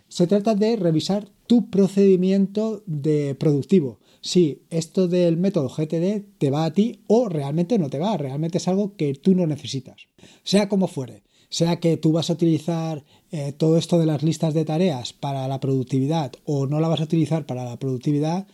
Se 0.09 0.27
trata 0.27 0.55
de 0.55 0.77
revisar 0.77 1.29
tu 1.47 1.71
procedimiento 1.71 2.83
de 2.87 3.35
productivo. 3.37 4.01
Si 4.21 4.63
esto 4.69 5.09
del 5.09 5.37
método 5.37 5.69
GTD 5.69 6.25
te 6.37 6.51
va 6.51 6.65
a 6.65 6.73
ti 6.73 7.01
o 7.07 7.29
realmente 7.29 7.79
no 7.79 7.89
te 7.89 7.99
va, 7.99 8.17
realmente 8.17 8.59
es 8.59 8.69
algo 8.69 8.97
que 8.97 9.15
tú 9.15 9.35
no 9.35 9.47
necesitas. 9.47 10.09
Sea 10.43 10.69
como 10.69 10.89
fuere, 10.89 11.23
sea 11.51 11.81
que 11.81 11.97
tú 11.97 12.13
vas 12.13 12.31
a 12.31 12.35
utilizar 12.35 13.05
eh, 13.33 13.53
todo 13.53 13.77
esto 13.77 13.99
de 13.99 14.07
las 14.07 14.23
listas 14.23 14.55
de 14.55 14.65
tareas 14.65 15.13
para 15.13 15.47
la 15.49 15.61
productividad 15.61 16.33
o 16.45 16.67
no 16.67 16.81
la 16.81 16.89
vas 16.89 17.01
a 17.01 17.05
utilizar 17.05 17.45
para 17.45 17.65
la 17.65 17.77
productividad, 17.77 18.47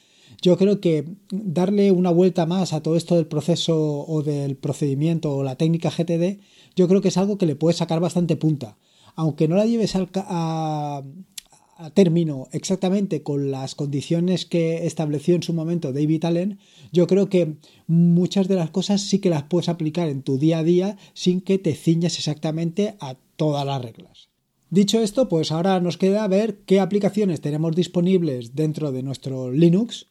yo 0.43 0.57
creo 0.57 0.81
que 0.81 1.05
darle 1.31 1.93
una 1.93 2.11
vuelta 2.11 2.47
más 2.47 2.73
a 2.73 2.83
todo 2.83 2.97
esto 2.97 3.17
del 3.17 3.27
proceso 3.27 4.05
o 4.07 4.23
del 4.23 4.57
procedimiento 4.57 5.35
o 5.35 5.43
la 5.43 5.57
técnica 5.57 5.91
GTD, 5.91 6.41
yo 6.75 6.89
creo 6.89 7.01
que 7.01 7.09
es 7.09 7.17
algo 7.17 7.39
que 7.39 7.47
le 7.47 7.57
puede 7.57 7.77
sacar 7.77 8.01
bastante 8.01 8.37
punta. 8.37 8.77
Aunque 9.15 9.49
no 9.49 9.57
la 9.57 9.67
lleves 9.67 9.95
a, 9.97 11.03
término 11.95 12.49
exactamente 12.53 13.23
con 13.23 13.51
las 13.51 13.75
condiciones 13.75 14.47
que 14.47 14.87
estableció 14.87 15.35
en 15.35 15.43
su 15.43 15.53
momento 15.53 15.93
David 15.93 16.25
Allen, 16.25 16.59
yo 16.93 17.07
creo 17.07 17.29
que 17.29 17.57
muchas 17.87 18.49
de 18.49 18.55
las 18.55 18.71
cosas 18.71 19.03
sí 19.03 19.19
que 19.19 19.31
las 19.31 19.45
puedes 19.45 19.69
aplicar 19.69 20.09
en 20.09 20.23
tu 20.23 20.39
día 20.39 20.59
a 20.59 20.65
día 20.65 20.97
sin 21.13 21.41
que 21.41 21.59
te 21.59 21.75
ciñas 21.75 22.19
exactamente 22.19 22.97
a 23.01 23.17
todas 23.37 23.67
las 23.67 23.83
reglas. 23.83 24.31
Dicho 24.71 25.01
esto, 25.01 25.29
pues 25.29 25.53
ahora 25.53 25.81
nos 25.81 25.97
queda 25.97 26.27
ver 26.27 26.61
qué 26.65 26.81
aplicaciones 26.81 27.41
tenemos 27.41 27.77
disponibles 27.77 28.55
dentro 28.55 28.91
de 28.91 29.03
nuestro 29.03 29.53
Linux 29.53 30.09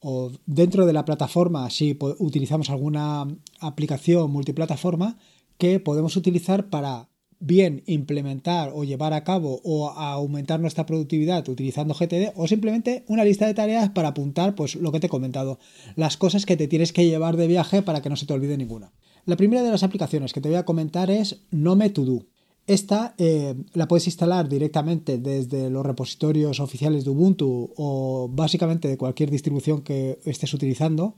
o 0.00 0.30
dentro 0.46 0.86
de 0.86 0.92
la 0.92 1.04
plataforma, 1.04 1.68
si 1.70 1.98
utilizamos 2.18 2.70
alguna 2.70 3.26
aplicación 3.60 4.30
multiplataforma, 4.30 5.18
que 5.58 5.80
podemos 5.80 6.16
utilizar 6.16 6.70
para 6.70 7.08
bien 7.40 7.82
implementar 7.86 8.72
o 8.74 8.84
llevar 8.84 9.12
a 9.12 9.24
cabo 9.24 9.60
o 9.64 9.90
aumentar 9.90 10.60
nuestra 10.60 10.86
productividad 10.86 11.48
utilizando 11.48 11.94
GTD 11.94 12.32
o 12.34 12.48
simplemente 12.48 13.04
una 13.06 13.24
lista 13.24 13.46
de 13.46 13.54
tareas 13.54 13.90
para 13.90 14.08
apuntar 14.08 14.54
pues 14.54 14.74
lo 14.74 14.92
que 14.92 15.00
te 15.00 15.06
he 15.06 15.10
comentado, 15.10 15.58
las 15.94 16.16
cosas 16.16 16.46
que 16.46 16.56
te 16.56 16.68
tienes 16.68 16.92
que 16.92 17.06
llevar 17.06 17.36
de 17.36 17.46
viaje 17.46 17.82
para 17.82 18.02
que 18.02 18.10
no 18.10 18.16
se 18.16 18.26
te 18.26 18.32
olvide 18.32 18.56
ninguna. 18.56 18.92
La 19.24 19.36
primera 19.36 19.62
de 19.62 19.70
las 19.70 19.82
aplicaciones 19.82 20.32
que 20.32 20.40
te 20.40 20.48
voy 20.48 20.56
a 20.56 20.64
comentar 20.64 21.10
es 21.10 21.42
Nome 21.50 21.90
To 21.90 22.04
Do. 22.04 22.26
Esta 22.66 23.14
eh, 23.16 23.54
la 23.72 23.88
puedes 23.88 24.06
instalar 24.06 24.48
directamente 24.48 25.16
desde 25.16 25.70
los 25.70 25.86
repositorios 25.86 26.60
oficiales 26.60 27.04
de 27.04 27.10
Ubuntu 27.10 27.72
o 27.76 28.28
básicamente 28.30 28.88
de 28.88 28.98
cualquier 28.98 29.30
distribución 29.30 29.82
que 29.82 30.18
estés 30.24 30.52
utilizando. 30.52 31.16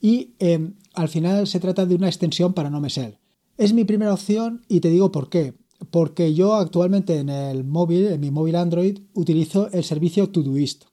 Y 0.00 0.34
eh, 0.38 0.70
al 0.94 1.08
final 1.08 1.46
se 1.46 1.60
trata 1.60 1.86
de 1.86 1.94
una 1.94 2.08
extensión 2.08 2.52
para 2.52 2.68
NoMesel. 2.68 3.18
Es 3.56 3.72
mi 3.72 3.84
primera 3.84 4.14
opción 4.14 4.62
y 4.68 4.80
te 4.80 4.88
digo 4.88 5.12
por 5.12 5.28
qué. 5.28 5.54
Porque 5.90 6.34
yo 6.34 6.54
actualmente 6.54 7.18
en 7.18 7.28
el 7.28 7.64
móvil, 7.64 8.06
en 8.06 8.20
mi 8.20 8.30
móvil 8.30 8.56
Android, 8.56 8.98
utilizo 9.14 9.70
el 9.72 9.84
servicio 9.84 10.28
Todoist. 10.30 10.84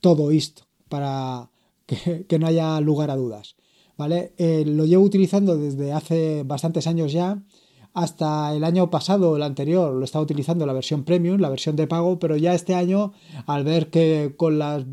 Todoist, 0.00 0.60
para 0.88 1.50
que, 1.86 2.38
no 2.38 2.46
haya 2.46 2.80
lugar 2.80 3.10
a 3.10 3.16
dudas. 3.16 3.56
¿Vale? 3.96 4.34
Eh, 4.38 4.64
lo 4.66 4.86
llevo 4.86 5.04
utilizando 5.04 5.56
desde 5.56 5.92
hace 5.92 6.42
bastantes 6.44 6.86
años 6.86 7.12
ya 7.12 7.42
hasta 7.94 8.54
el 8.54 8.64
año 8.64 8.90
pasado, 8.90 9.36
el 9.36 9.42
anterior, 9.42 9.94
lo 9.94 10.04
estaba 10.04 10.24
utilizando 10.24 10.66
la 10.66 10.72
versión 10.72 11.04
premium, 11.04 11.40
la 11.40 11.48
versión 11.48 11.76
de 11.76 11.86
pago, 11.86 12.18
pero 12.18 12.36
ya 12.36 12.52
este 12.52 12.74
año, 12.74 13.12
al 13.46 13.62
ver 13.62 13.88
que 13.88 14.34
con 14.36 14.58
las 14.58 14.84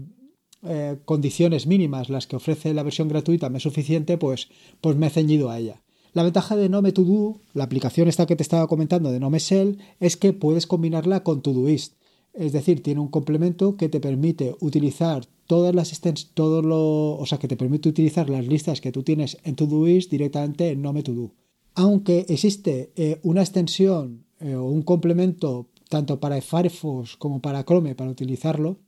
eh, 0.63 0.99
condiciones 1.05 1.65
mínimas 1.65 2.11
las 2.11 2.27
que 2.27 2.35
ofrece 2.35 2.75
la 2.75 2.83
versión 2.83 3.07
gratuita 3.07 3.49
me 3.49 3.57
es 3.57 3.63
suficiente, 3.63 4.19
pues, 4.19 4.49
pues 4.81 4.95
me 4.95 5.07
he 5.07 5.09
ceñido 5.09 5.49
a 5.49 5.57
ella. 5.57 5.81
La 6.13 6.23
ventaja 6.23 6.55
de 6.55 6.69
Nome 6.69 6.91
To 6.91 7.03
Do, 7.03 7.39
la 7.53 7.63
aplicación 7.63 8.07
esta 8.07 8.25
que 8.25 8.35
te 8.35 8.43
estaba 8.43 8.67
comentando 8.67 9.11
de 9.11 9.19
Nome 9.19 9.39
Shell, 9.39 9.79
es 9.99 10.17
que 10.17 10.33
puedes 10.33 10.67
combinarla 10.67 11.23
con 11.23 11.41
Todoist. 11.41 11.93
Es 12.33 12.51
decir, 12.51 12.83
tiene 12.83 13.01
un 13.01 13.09
complemento 13.09 13.75
que 13.77 13.89
te 13.89 13.99
permite 13.99 14.55
utilizar 14.59 15.25
todas 15.47 15.75
las 15.75 15.99
todo 16.33 16.61
lo, 16.61 17.17
o 17.17 17.25
sea, 17.25 17.39
que 17.39 17.47
te 17.47 17.57
permite 17.57 17.89
utilizar 17.89 18.29
las 18.29 18.45
listas 18.47 18.81
que 18.81 18.91
tú 18.91 19.03
tienes 19.03 19.37
en 19.43 19.55
Todoist 19.55 20.09
directamente 20.09 20.69
en 20.69 20.81
Nome 20.81 21.03
To 21.03 21.13
Do 21.13 21.31
aunque 21.75 22.25
existe 22.29 22.91
eh, 22.95 23.19
una 23.23 23.41
extensión 23.41 24.25
eh, 24.39 24.55
o 24.55 24.65
un 24.65 24.81
complemento 24.81 25.69
tanto 25.89 26.19
para 26.19 26.41
Firefox 26.41 27.17
como 27.17 27.41
para 27.41 27.63
Chrome 27.63 27.95
para 27.95 28.11
utilizarlo, 28.11 28.79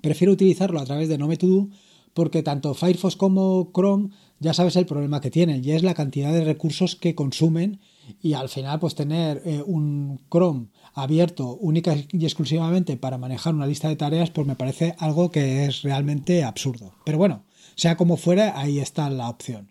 prefiero 0.00 0.32
utilizarlo 0.32 0.80
a 0.80 0.84
través 0.84 1.08
de 1.08 1.18
NomeToDo 1.18 1.68
porque 2.14 2.42
tanto 2.42 2.74
Firefox 2.74 3.16
como 3.16 3.70
Chrome 3.74 4.10
ya 4.40 4.54
sabes 4.54 4.74
el 4.76 4.86
problema 4.86 5.20
que 5.20 5.30
tienen 5.30 5.62
y 5.64 5.72
es 5.72 5.82
la 5.82 5.94
cantidad 5.94 6.32
de 6.32 6.44
recursos 6.44 6.96
que 6.96 7.14
consumen 7.14 7.80
y 8.22 8.32
al 8.32 8.48
final 8.48 8.80
pues 8.80 8.94
tener 8.94 9.42
eh, 9.44 9.62
un 9.64 10.20
Chrome 10.30 10.68
abierto 10.94 11.56
única 11.60 11.94
y 12.10 12.24
exclusivamente 12.24 12.96
para 12.96 13.18
manejar 13.18 13.54
una 13.54 13.66
lista 13.66 13.88
de 13.88 13.96
tareas 13.96 14.30
pues 14.30 14.46
me 14.46 14.56
parece 14.56 14.94
algo 14.98 15.30
que 15.30 15.66
es 15.66 15.82
realmente 15.82 16.42
absurdo. 16.42 16.94
Pero 17.04 17.18
bueno, 17.18 17.44
sea 17.76 17.96
como 17.96 18.16
fuera, 18.16 18.58
ahí 18.58 18.80
está 18.80 19.10
la 19.10 19.28
opción. 19.28 19.70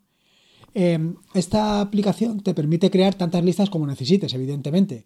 Em, 0.75 1.15
esta 1.33 1.81
aplicación 1.81 2.41
te 2.41 2.53
permite 2.53 2.91
crear 2.91 3.15
tantas 3.15 3.43
listas 3.43 3.71
como 3.71 3.87
necesites, 3.87 4.33
evidentemente, 4.35 5.05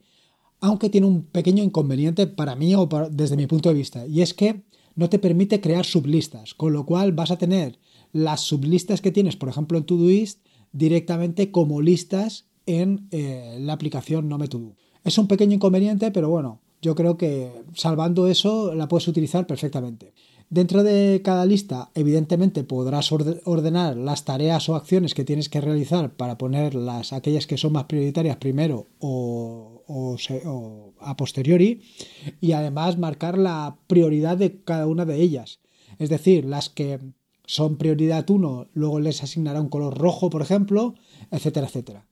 aunque 0.59 0.89
tiene 0.89 1.07
un 1.07 1.23
pequeño 1.23 1.63
inconveniente 1.63 2.27
para 2.27 2.55
mí 2.55 2.75
o 2.75 2.87
desde 3.09 3.37
mi 3.37 3.47
punto 3.47 3.69
de 3.69 3.75
vista, 3.75 4.05
y 4.05 4.21
es 4.21 4.33
que 4.33 4.63
no 4.95 5.09
te 5.09 5.19
permite 5.19 5.61
crear 5.61 5.85
sublistas, 5.85 6.53
con 6.53 6.73
lo 6.73 6.85
cual 6.85 7.13
vas 7.13 7.31
a 7.31 7.37
tener 7.37 7.79
las 8.13 8.41
sublistas 8.41 9.01
que 9.01 9.11
tienes, 9.11 9.35
por 9.35 9.49
ejemplo, 9.49 9.77
en 9.77 9.83
Todoist, 9.83 10.39
directamente 10.71 11.51
como 11.51 11.81
listas 11.81 12.45
en 12.65 13.07
eh, 13.11 13.57
la 13.59 13.73
aplicación 13.73 14.29
Nome 14.29 14.47
Todo. 14.47 14.75
Es 15.03 15.17
un 15.17 15.27
pequeño 15.27 15.53
inconveniente, 15.55 16.11
pero 16.11 16.29
bueno, 16.29 16.61
yo 16.81 16.95
creo 16.95 17.17
que 17.17 17.51
salvando 17.73 18.27
eso 18.27 18.73
la 18.75 18.87
puedes 18.87 19.07
utilizar 19.07 19.47
perfectamente. 19.47 20.13
Dentro 20.49 20.83
de 20.83 21.21
cada 21.23 21.45
lista, 21.45 21.89
evidentemente, 21.95 22.63
podrás 22.63 23.11
ordenar 23.11 23.97
las 23.97 24.23
tareas 24.23 24.69
o 24.69 24.75
acciones 24.75 25.15
que 25.15 25.23
tienes 25.23 25.49
que 25.49 25.61
realizar 25.61 26.15
para 26.15 26.37
ponerlas 26.37 27.11
aquellas 27.11 27.47
que 27.47 27.57
son 27.57 27.73
más 27.73 27.85
prioritarias 27.85 28.37
primero 28.37 28.87
o, 28.99 29.81
a 30.99 31.17
posteriori 31.17 31.81
y 32.39 32.51
además 32.51 32.97
marcar 32.97 33.37
la 33.37 33.77
prioridad 33.87 34.37
de 34.37 34.61
cada 34.61 34.85
una 34.85 35.05
de 35.05 35.21
ellas. 35.21 35.59
Es 35.97 36.09
decir, 36.09 36.45
las 36.45 36.69
que 36.69 36.99
son 37.45 37.77
prioridad 37.77 38.29
1, 38.29 38.67
luego 38.73 38.99
les 38.99 39.23
asignará 39.23 39.61
un 39.61 39.69
color 39.69 39.97
rojo, 39.97 40.29
por 40.29 40.41
ejemplo, 40.41 40.95
etcétera, 41.31 41.67
etcétera. 41.67 42.05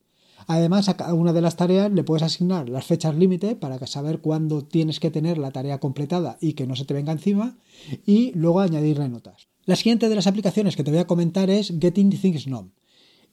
Además, 0.47 0.89
a 0.89 0.97
cada 0.97 1.13
una 1.13 1.33
de 1.33 1.41
las 1.41 1.55
tareas 1.55 1.91
le 1.91 2.03
puedes 2.03 2.23
asignar 2.23 2.67
las 2.69 2.85
fechas 2.85 3.15
límite 3.15 3.55
para 3.55 3.85
saber 3.88 4.19
cuándo 4.19 4.63
tienes 4.63 5.00
que 5.00 5.11
tener 5.11 5.38
la 5.38 5.51
tarea 5.51 5.79
completada 5.79 6.38
y 6.41 6.53
que 6.53 6.67
no 6.67 6.75
se 6.75 6.85
te 6.85 6.93
venga 6.93 7.11
encima 7.11 7.57
y 8.05 8.31
luego 8.33 8.59
añadirle 8.59 9.07
notas. 9.09 9.47
La 9.65 9.75
siguiente 9.75 10.09
de 10.09 10.15
las 10.15 10.27
aplicaciones 10.27 10.75
que 10.75 10.83
te 10.83 10.91
voy 10.91 11.00
a 11.00 11.07
comentar 11.07 11.50
es 11.50 11.73
Getting 11.79 12.09
Things 12.09 12.45
Known. 12.45 12.73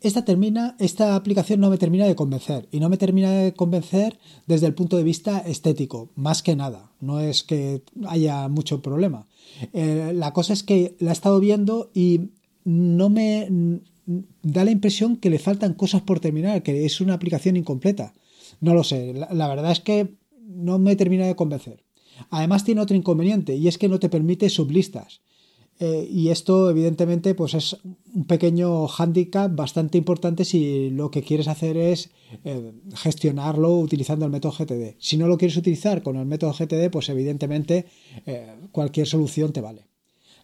Esta, 0.01 0.25
termina, 0.25 0.77
esta 0.79 1.17
aplicación 1.17 1.59
no 1.59 1.71
me 1.71 1.79
termina 1.79 2.07
de 2.07 2.15
convencer 2.15 2.69
y 2.71 2.79
no 2.79 2.89
me 2.89 2.99
termina 2.99 3.33
de 3.33 3.53
convencer 3.53 4.19
desde 4.47 4.67
el 4.67 4.75
punto 4.75 4.97
de 4.97 5.03
vista 5.03 5.41
estético, 5.41 6.11
más 6.15 6.43
que 6.45 6.55
nada. 6.55 6.93
No 7.01 7.19
es 7.19 7.43
que 7.43 7.83
haya 8.07 8.47
mucho 8.49 8.81
problema. 8.81 9.27
Eh, 9.73 10.13
la 10.15 10.33
cosa 10.33 10.53
es 10.53 10.63
que 10.63 10.97
la 10.99 11.11
he 11.11 11.13
estado 11.13 11.41
viendo 11.41 11.91
y 11.95 12.31
no 12.65 13.09
me, 13.09 13.81
da 14.43 14.65
la 14.65 14.71
impresión 14.71 15.17
que 15.17 15.31
le 15.31 15.39
faltan 15.39 15.75
cosas 15.75 16.03
por 16.03 16.21
terminar, 16.21 16.63
que 16.63 16.85
es 16.85 17.01
una 17.01 17.15
aplicación 17.15 17.57
incompleta. 17.57 18.15
No 18.61 18.75
lo 18.75 18.85
sé, 18.85 19.13
la, 19.15 19.49
verdad 19.49 19.73
es 19.73 19.81
que 19.81 20.15
no 20.47 20.79
me 20.79 20.97
termina 20.97 21.27
de 21.27 21.37
convencer. 21.37 21.85
Además 22.31 22.65
tiene 22.65 22.81
otro 22.81 22.97
inconveniente 22.97 23.55
y 23.55 23.69
es 23.69 23.79
que 23.79 23.89
no 23.89 23.99
te 24.01 24.09
permite 24.09 24.49
sublistas. 24.49 25.21
Eh, 25.81 26.09
y 26.11 26.31
esto, 26.31 26.71
evidentemente, 26.71 27.35
pues 27.35 27.55
es 27.55 27.77
un 28.19 28.25
pequeño 28.25 28.89
hándicap 28.89 29.55
bastante 29.55 29.97
importante 29.97 30.45
si 30.45 30.91
lo 30.91 31.09
que 31.09 31.23
quieres 31.23 31.47
hacer 31.47 31.77
es 31.77 32.11
eh, 32.45 32.73
gestionarlo 32.97 33.79
utilizando 33.79 34.25
el 34.25 34.33
método 34.33 34.55
GTD. 34.59 34.97
Si 34.99 35.17
no 35.17 35.29
lo 35.29 35.39
quieres 35.39 35.57
utilizar 35.57 36.03
con 36.03 36.17
el 36.17 36.27
método 36.27 36.53
GTD, 36.53 36.91
pues 36.91 37.09
evidentemente 37.11 37.87
eh, 38.27 38.57
cualquier 38.73 39.07
solución 39.07 39.53
te 39.53 39.61
vale. 39.61 39.87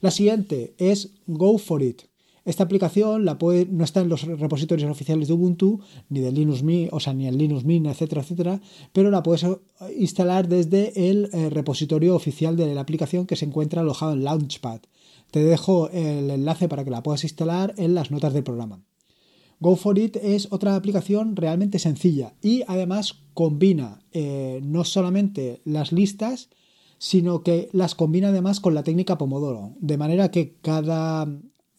La 0.01 0.13
siguiente 0.13 0.75
es 0.79 1.11
Go 1.27 1.59
for 1.59 1.83
It. 1.83 2.03
Esta 2.45 2.63
aplicación 2.63 3.25
la 3.25 3.39
puede, 3.39 3.67
no 3.67 3.83
está 3.83 4.03
en 4.03 4.09
los 4.09 4.23
repositorios 4.23 4.89
oficiales 4.89 5.27
de 5.27 5.35
Ubuntu, 5.35 5.81
ni 6.11 6.21
de 6.21 6.31
Linux 6.31 6.63
Mint, 6.63 6.93
o 6.93 7.01
sea, 7.01 7.13
ni 7.13 7.27
en 7.27 7.39
Linux 7.39 7.65
Mint, 7.65 7.87
etcétera, 7.87 8.21
etcétera, 8.21 8.61
pero 8.93 9.11
la 9.11 9.23
puedes 9.23 9.45
instalar 9.99 10.47
desde 10.47 11.11
el 11.11 11.31
repositorio 11.51 12.15
oficial 12.15 12.55
de 12.55 12.73
la 12.73 12.83
aplicación 12.83 13.27
que 13.27 13.35
se 13.35 13.47
encuentra 13.47 13.81
alojado 13.81 14.13
en 14.13 14.23
Launchpad. 14.23 14.81
Te 15.35 15.43
dejo 15.43 15.91
el 15.91 16.31
enlace 16.31 16.69
para 16.69 16.85
que 16.85 16.93
la 16.93 17.03
puedas 17.03 17.25
instalar 17.25 17.75
en 17.77 17.97
las 17.97 18.13
notas 18.13 18.33
del 18.35 18.45
programa. 18.45 18.85
Go 19.59 19.77
It 19.97 20.15
es 20.15 20.47
otra 20.53 20.77
aplicación 20.77 21.35
realmente 21.35 21.81
sencilla 21.81 22.35
y 22.41 22.63
además 22.69 23.25
combina 23.35 23.99
eh, 24.13 24.61
no 24.63 24.85
solamente 24.85 25.61
las 25.65 25.91
listas, 25.91 26.51
sino 26.99 27.43
que 27.43 27.69
las 27.73 27.97
combina 27.97 28.29
además 28.29 28.61
con 28.61 28.75
la 28.75 28.85
técnica 28.85 29.19
Pomodoro, 29.19 29.73
de 29.81 29.99
manera 29.99 30.31
que 30.31 30.55
cada 30.63 31.27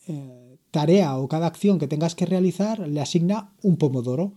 eh, 0.05 0.57
tarea 0.71 1.17
o 1.17 1.29
cada 1.29 1.47
acción 1.47 1.79
que 1.79 1.87
tengas 1.87 2.13
que 2.13 2.25
realizar 2.25 2.85
le 2.85 2.99
asigna 2.99 3.53
un 3.63 3.77
Pomodoro. 3.77 4.33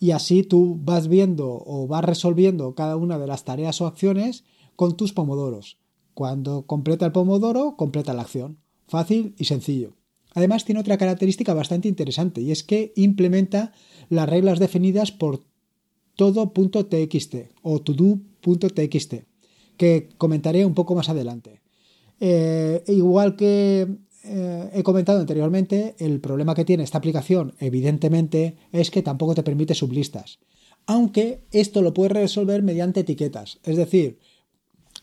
Y 0.00 0.10
así 0.10 0.42
tú 0.42 0.80
vas 0.82 1.06
viendo 1.06 1.62
o 1.64 1.86
vas 1.86 2.04
resolviendo 2.04 2.74
cada 2.74 2.96
una 2.96 3.18
de 3.18 3.28
las 3.28 3.44
tareas 3.44 3.80
o 3.80 3.86
acciones 3.86 4.42
con 4.74 4.96
tus 4.96 5.12
pomodoros. 5.12 5.78
Cuando 6.14 6.66
completa 6.66 7.06
el 7.06 7.12
pomodoro, 7.12 7.76
completa 7.76 8.14
la 8.14 8.22
acción. 8.22 8.58
Fácil 8.86 9.34
y 9.38 9.44
sencillo. 9.44 9.96
Además 10.34 10.64
tiene 10.64 10.80
otra 10.80 10.98
característica 10.98 11.54
bastante 11.54 11.88
interesante 11.88 12.40
y 12.40 12.52
es 12.52 12.62
que 12.62 12.92
implementa 12.96 13.72
las 14.08 14.28
reglas 14.28 14.58
definidas 14.58 15.12
por 15.12 15.44
todo.txt 16.16 17.34
o 17.62 17.80
todo.txt 17.80 19.14
que 19.76 20.08
comentaré 20.16 20.64
un 20.64 20.74
poco 20.74 20.94
más 20.94 21.08
adelante. 21.08 21.60
Eh, 22.20 22.82
igual 22.86 23.36
que 23.36 23.88
eh, 24.24 24.70
he 24.72 24.82
comentado 24.82 25.20
anteriormente, 25.20 25.96
el 25.98 26.20
problema 26.20 26.54
que 26.54 26.64
tiene 26.64 26.84
esta 26.84 26.98
aplicación 26.98 27.54
evidentemente 27.58 28.56
es 28.70 28.90
que 28.90 29.02
tampoco 29.02 29.34
te 29.34 29.42
permite 29.42 29.74
sublistas. 29.74 30.38
Aunque 30.86 31.44
esto 31.50 31.82
lo 31.82 31.94
puedes 31.94 32.12
resolver 32.12 32.62
mediante 32.62 33.00
etiquetas. 33.00 33.58
Es 33.64 33.76
decir, 33.76 34.18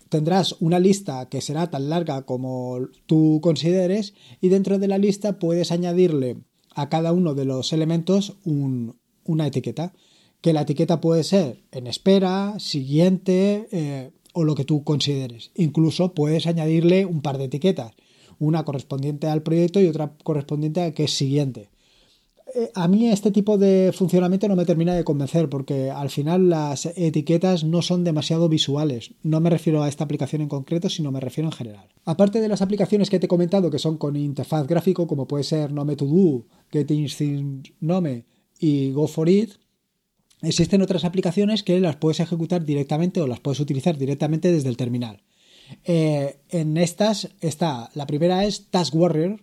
tendrás 0.09 0.55
una 0.59 0.79
lista 0.79 1.29
que 1.29 1.41
será 1.41 1.69
tan 1.69 1.89
larga 1.89 2.23
como 2.23 2.79
tú 3.05 3.39
consideres 3.41 4.13
y 4.41 4.49
dentro 4.49 4.79
de 4.79 4.87
la 4.87 4.97
lista 4.97 5.39
puedes 5.39 5.71
añadirle 5.71 6.37
a 6.75 6.89
cada 6.89 7.13
uno 7.13 7.35
de 7.35 7.45
los 7.45 7.71
elementos 7.73 8.37
una 8.43 9.47
etiqueta. 9.47 9.93
Que 10.41 10.53
la 10.53 10.61
etiqueta 10.61 11.01
puede 11.01 11.23
ser 11.23 11.63
en 11.71 11.87
espera, 11.87 12.55
siguiente 12.59 13.67
eh, 13.71 14.11
o 14.33 14.45
lo 14.45 14.55
que 14.55 14.63
tú 14.63 14.83
consideres. 14.83 15.51
Incluso 15.55 16.13
puedes 16.13 16.47
añadirle 16.47 17.05
un 17.05 17.21
par 17.21 17.37
de 17.37 17.45
etiquetas, 17.45 17.91
una 18.39 18.63
correspondiente 18.63 19.27
al 19.27 19.43
proyecto 19.43 19.81
y 19.81 19.87
otra 19.87 20.15
correspondiente 20.23 20.81
a 20.81 20.93
que 20.93 21.03
es 21.03 21.11
siguiente. 21.11 21.69
Eh, 22.55 22.71
a 22.73 22.87
mí 22.87 23.09
este 23.09 23.31
tipo 23.31 23.57
de 23.57 23.91
funcionamiento 23.93 24.47
no 24.47 24.55
me 24.55 24.65
termina 24.65 24.93
de 24.93 25.03
convencer 25.03 25.49
porque 25.49 25.91
al 25.91 26.09
final 26.09 26.49
las 26.49 26.85
etiquetas 26.85 27.63
no 27.63 27.81
son 27.81 28.03
demasiado 28.03 28.49
visuales. 28.49 29.13
No 29.23 29.39
me 29.39 29.49
refiero 29.49 29.83
a 29.83 29.89
esta 29.89 30.03
aplicación 30.03 30.41
en 30.41 30.49
concreto, 30.49 30.89
sino 30.89 31.11
me 31.11 31.19
refiero 31.19 31.47
en 31.49 31.53
general. 31.53 31.87
Aparte 32.05 32.41
de 32.41 32.47
las 32.47 32.61
aplicaciones 32.61 33.09
que 33.09 33.19
te 33.19 33.25
he 33.25 33.29
comentado 33.29 33.69
que 33.69 33.79
son 33.79 33.97
con 33.97 34.15
interfaz 34.15 34.67
gráfico, 34.67 35.07
como 35.07 35.27
puede 35.27 35.43
ser 35.43 35.71
Nome 35.71 35.95
To 35.95 36.05
Do, 36.05 36.45
Getting 36.71 37.07
y 38.59 38.91
Go 38.91 39.07
existen 40.41 40.81
otras 40.81 41.03
aplicaciones 41.03 41.63
que 41.63 41.79
las 41.79 41.97
puedes 41.97 42.19
ejecutar 42.19 42.63
directamente 42.65 43.21
o 43.21 43.27
las 43.27 43.39
puedes 43.39 43.59
utilizar 43.59 43.97
directamente 43.97 44.51
desde 44.51 44.69
el 44.69 44.77
terminal. 44.77 45.21
Eh, 45.83 46.39
en 46.49 46.77
estas 46.77 47.29
está, 47.41 47.91
la 47.93 48.07
primera 48.07 48.45
es 48.45 48.67
Task 48.69 48.95
Warrior, 48.95 49.41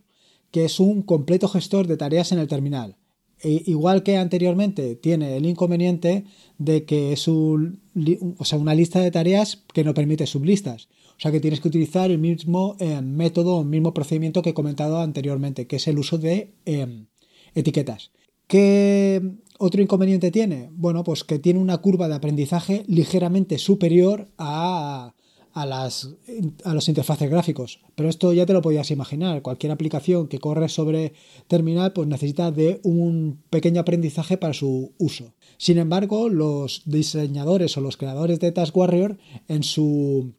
que 0.51 0.65
es 0.65 0.81
un 0.81 1.03
completo 1.03 1.49
gestor 1.49 1.87
de 1.87 1.97
tareas 1.97 2.33
en 2.33 2.39
el 2.39 2.49
terminal. 2.49 2.97
E 3.43 3.63
igual 3.67 4.03
que 4.03 4.17
anteriormente, 4.17 4.97
tiene 4.97 5.37
el 5.37 5.45
inconveniente 5.45 6.25
de 6.59 6.85
que 6.85 7.13
es 7.13 7.29
o 7.29 8.45
sea, 8.45 8.59
una 8.59 8.75
lista 8.75 9.01
de 9.01 9.11
tareas 9.11 9.63
que 9.73 9.85
no 9.85 9.93
permite 9.93 10.27
sublistas. 10.27 10.89
O 11.19 11.21
sea 11.21 11.33
que 11.33 11.41
tienes 11.41 11.61
que 11.61 11.69
utilizar 11.69 12.11
el 12.11 12.19
mismo 12.19 12.77
eh, 12.79 13.01
método, 13.03 13.61
el 13.61 13.67
mismo 13.67 13.95
procedimiento 13.95 14.43
que 14.43 14.51
he 14.51 14.55
comentado 14.55 15.01
anteriormente, 15.01 15.67
que 15.67 15.77
es 15.77 15.89
el 15.89 15.99
uso 15.99 16.19
de 16.19 16.53
em, 16.65 17.07
etiquetas. 17.55 18.11
¿Qué 18.47 19.23
otro 19.59 19.83
inconveniente 19.83 20.31
tiene? 20.31 20.71
Bueno, 20.73 21.05
pues 21.05 21.25
que 21.25 21.39
tiene 21.39 21.59
una 21.59 21.79
curva 21.79 22.09
de 22.09 22.15
aprendizaje 22.15 22.85
ligeramente 22.87 23.59
superior 23.59 24.29
a, 24.39 25.15
a, 25.57 25.65
las, 25.65 26.11
a 26.65 26.75
los 26.75 26.87
interfaces 26.91 27.31
gráficos. 27.31 27.81
Pero 27.95 28.11
esto 28.11 28.31
ya 28.35 28.45
te 28.45 28.53
lo 28.53 28.61
podías 28.61 28.91
imaginar. 28.91 29.41
Cualquier 29.41 29.73
aplicación 29.73 30.29
que 30.29 30.39
corre 30.39 30.69
sobre 30.69 31.15
terminal 31.49 31.95
pues 31.95 32.07
necesita 32.07 32.51
de 32.51 32.79
un 32.85 33.43
pequeño 33.49 33.81
aprendizaje 33.81 34.37
para 34.37 34.53
su 34.53 34.93
uso. 34.99 35.33
Sin 35.57 35.79
embargo, 35.79 36.29
los 36.29 36.83
diseñadores 36.85 37.75
o 37.79 37.81
los 37.81 37.97
creadores 37.97 38.39
de 38.39 38.53
Task 38.53 38.77
Warrior 38.77 39.17
en 39.49 39.63
su, 39.63 40.35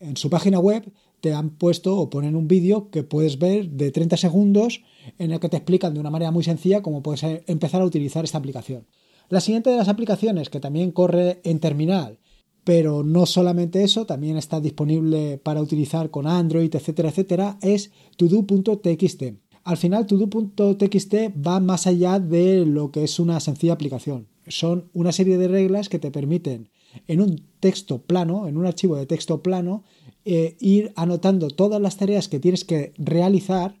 en 0.00 0.16
su 0.16 0.30
página 0.30 0.58
web 0.58 0.90
te 1.20 1.34
han 1.34 1.50
puesto 1.50 1.98
o 1.98 2.08
ponen 2.08 2.34
un 2.34 2.48
vídeo 2.48 2.88
que 2.88 3.02
puedes 3.02 3.38
ver 3.38 3.68
de 3.68 3.90
30 3.90 4.16
segundos 4.16 4.82
en 5.18 5.32
el 5.32 5.38
que 5.38 5.50
te 5.50 5.58
explican 5.58 5.92
de 5.92 6.00
una 6.00 6.10
manera 6.10 6.30
muy 6.30 6.44
sencilla 6.44 6.80
cómo 6.80 7.02
puedes 7.02 7.22
empezar 7.46 7.82
a 7.82 7.84
utilizar 7.84 8.24
esta 8.24 8.38
aplicación. 8.38 8.86
La 9.28 9.42
siguiente 9.42 9.68
de 9.68 9.76
las 9.76 9.88
aplicaciones 9.88 10.48
que 10.48 10.60
también 10.60 10.92
corre 10.92 11.42
en 11.44 11.60
terminal 11.60 12.18
pero 12.64 13.02
no 13.02 13.26
solamente 13.26 13.82
eso, 13.82 14.06
también 14.06 14.36
está 14.36 14.60
disponible 14.60 15.38
para 15.38 15.62
utilizar 15.62 16.10
con 16.10 16.26
Android, 16.26 16.74
etcétera, 16.74 17.08
etcétera, 17.08 17.58
es 17.60 17.90
todo.txt. 18.16 19.22
Al 19.64 19.76
final, 19.76 20.06
todo.txt 20.06 21.14
va 21.46 21.60
más 21.60 21.86
allá 21.86 22.18
de 22.18 22.66
lo 22.66 22.90
que 22.90 23.04
es 23.04 23.18
una 23.18 23.38
sencilla 23.40 23.74
aplicación. 23.74 24.28
Son 24.48 24.90
una 24.92 25.12
serie 25.12 25.38
de 25.38 25.48
reglas 25.48 25.88
que 25.88 26.00
te 26.00 26.10
permiten 26.10 26.68
en 27.06 27.20
un 27.20 27.44
texto 27.60 28.02
plano, 28.02 28.48
en 28.48 28.56
un 28.56 28.66
archivo 28.66 28.96
de 28.96 29.06
texto 29.06 29.42
plano, 29.42 29.84
eh, 30.24 30.56
ir 30.60 30.92
anotando 30.96 31.48
todas 31.48 31.80
las 31.80 31.96
tareas 31.96 32.28
que 32.28 32.40
tienes 32.40 32.64
que 32.64 32.92
realizar 32.98 33.76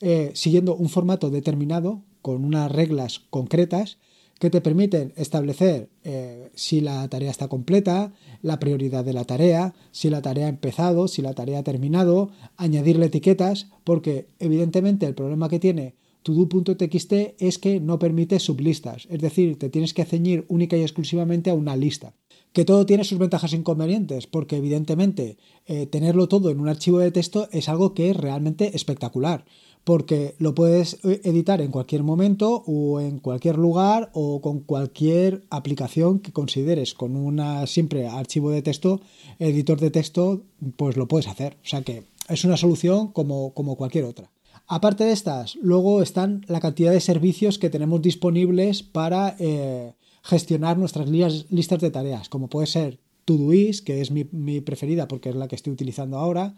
eh, 0.00 0.30
siguiendo 0.34 0.74
un 0.74 0.88
formato 0.88 1.30
determinado, 1.30 2.02
con 2.22 2.44
unas 2.44 2.70
reglas 2.72 3.20
concretas, 3.30 3.98
que 4.40 4.48
te 4.48 4.62
permiten 4.62 5.12
establecer 5.16 5.90
eh, 6.02 6.50
si 6.54 6.80
la 6.80 7.06
tarea 7.08 7.30
está 7.30 7.46
completa, 7.48 8.14
la 8.40 8.58
prioridad 8.58 9.04
de 9.04 9.12
la 9.12 9.26
tarea, 9.26 9.74
si 9.92 10.08
la 10.08 10.22
tarea 10.22 10.46
ha 10.46 10.48
empezado, 10.48 11.08
si 11.08 11.20
la 11.20 11.34
tarea 11.34 11.58
ha 11.58 11.62
terminado, 11.62 12.30
añadirle 12.56 13.06
etiquetas, 13.06 13.68
porque 13.84 14.28
evidentemente 14.38 15.04
el 15.04 15.14
problema 15.14 15.50
que 15.50 15.58
tiene 15.58 15.94
todo.txt 16.22 17.12
es 17.38 17.58
que 17.58 17.80
no 17.80 17.98
permite 17.98 18.40
sublistas, 18.40 19.06
es 19.10 19.20
decir, 19.20 19.58
te 19.58 19.68
tienes 19.68 19.92
que 19.92 20.06
ceñir 20.06 20.46
única 20.48 20.74
y 20.76 20.82
exclusivamente 20.82 21.50
a 21.50 21.54
una 21.54 21.76
lista. 21.76 22.14
Que 22.54 22.64
todo 22.64 22.86
tiene 22.86 23.04
sus 23.04 23.18
ventajas 23.18 23.52
e 23.52 23.56
inconvenientes, 23.56 24.26
porque 24.26 24.56
evidentemente 24.56 25.36
eh, 25.66 25.86
tenerlo 25.86 26.28
todo 26.28 26.50
en 26.50 26.60
un 26.60 26.68
archivo 26.68 26.98
de 26.98 27.12
texto 27.12 27.48
es 27.52 27.68
algo 27.68 27.92
que 27.92 28.10
es 28.10 28.16
realmente 28.16 28.74
espectacular 28.74 29.44
porque 29.84 30.34
lo 30.38 30.54
puedes 30.54 30.98
eh, 31.04 31.20
editar 31.24 31.60
en 31.60 31.70
cualquier 31.70 32.02
momento 32.02 32.62
o 32.66 33.00
en 33.00 33.18
cualquier 33.18 33.56
lugar 33.56 34.10
o 34.12 34.40
con 34.40 34.60
cualquier 34.60 35.44
aplicación 35.50 36.20
que 36.20 36.32
consideres. 36.32 36.94
Con 36.94 37.16
un 37.16 37.40
simple 37.66 38.06
archivo 38.06 38.50
de 38.50 38.62
texto, 38.62 39.00
editor 39.38 39.80
de 39.80 39.90
texto, 39.90 40.42
pues 40.76 40.96
lo 40.96 41.08
puedes 41.08 41.28
hacer. 41.28 41.56
O 41.62 41.66
sea 41.66 41.82
que 41.82 42.04
es 42.28 42.44
una 42.44 42.56
solución 42.56 43.08
como, 43.08 43.52
cualquier 43.76 44.04
otra. 44.04 44.30
Aparte 44.66 45.04
de 45.04 45.12
estas, 45.12 45.56
luego 45.56 46.02
están 46.02 46.44
la 46.46 46.60
cantidad 46.60 46.92
de 46.92 47.00
servicios 47.00 47.58
que 47.58 47.70
tenemos 47.70 48.02
disponibles 48.02 48.84
para 48.84 49.34
eh, 49.40 49.94
gestionar 50.22 50.78
nuestras 50.78 51.08
listas 51.08 51.80
de 51.80 51.90
tareas, 51.90 52.28
como 52.28 52.48
puede 52.48 52.68
ser 52.68 53.00
Todoist, 53.24 53.84
que 53.84 54.00
es 54.00 54.12
mi, 54.12 54.28
mi 54.30 54.60
preferida 54.60 55.08
porque 55.08 55.30
es 55.30 55.34
la 55.34 55.48
que 55.48 55.56
estoy 55.56 55.72
utilizando 55.72 56.18
ahora, 56.18 56.54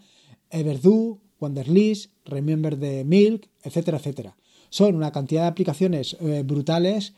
Everdo, 0.51 1.22
Wanderlist, 1.43 2.11
Remember 2.25 2.79
the 2.79 3.03
Milk, 3.03 3.49
etcétera, 3.63 3.97
etcétera. 3.97 4.35
Son 4.69 4.95
una 4.95 5.11
cantidad 5.11 5.43
de 5.43 5.47
aplicaciones 5.49 6.17
eh, 6.19 6.43
brutales 6.43 7.13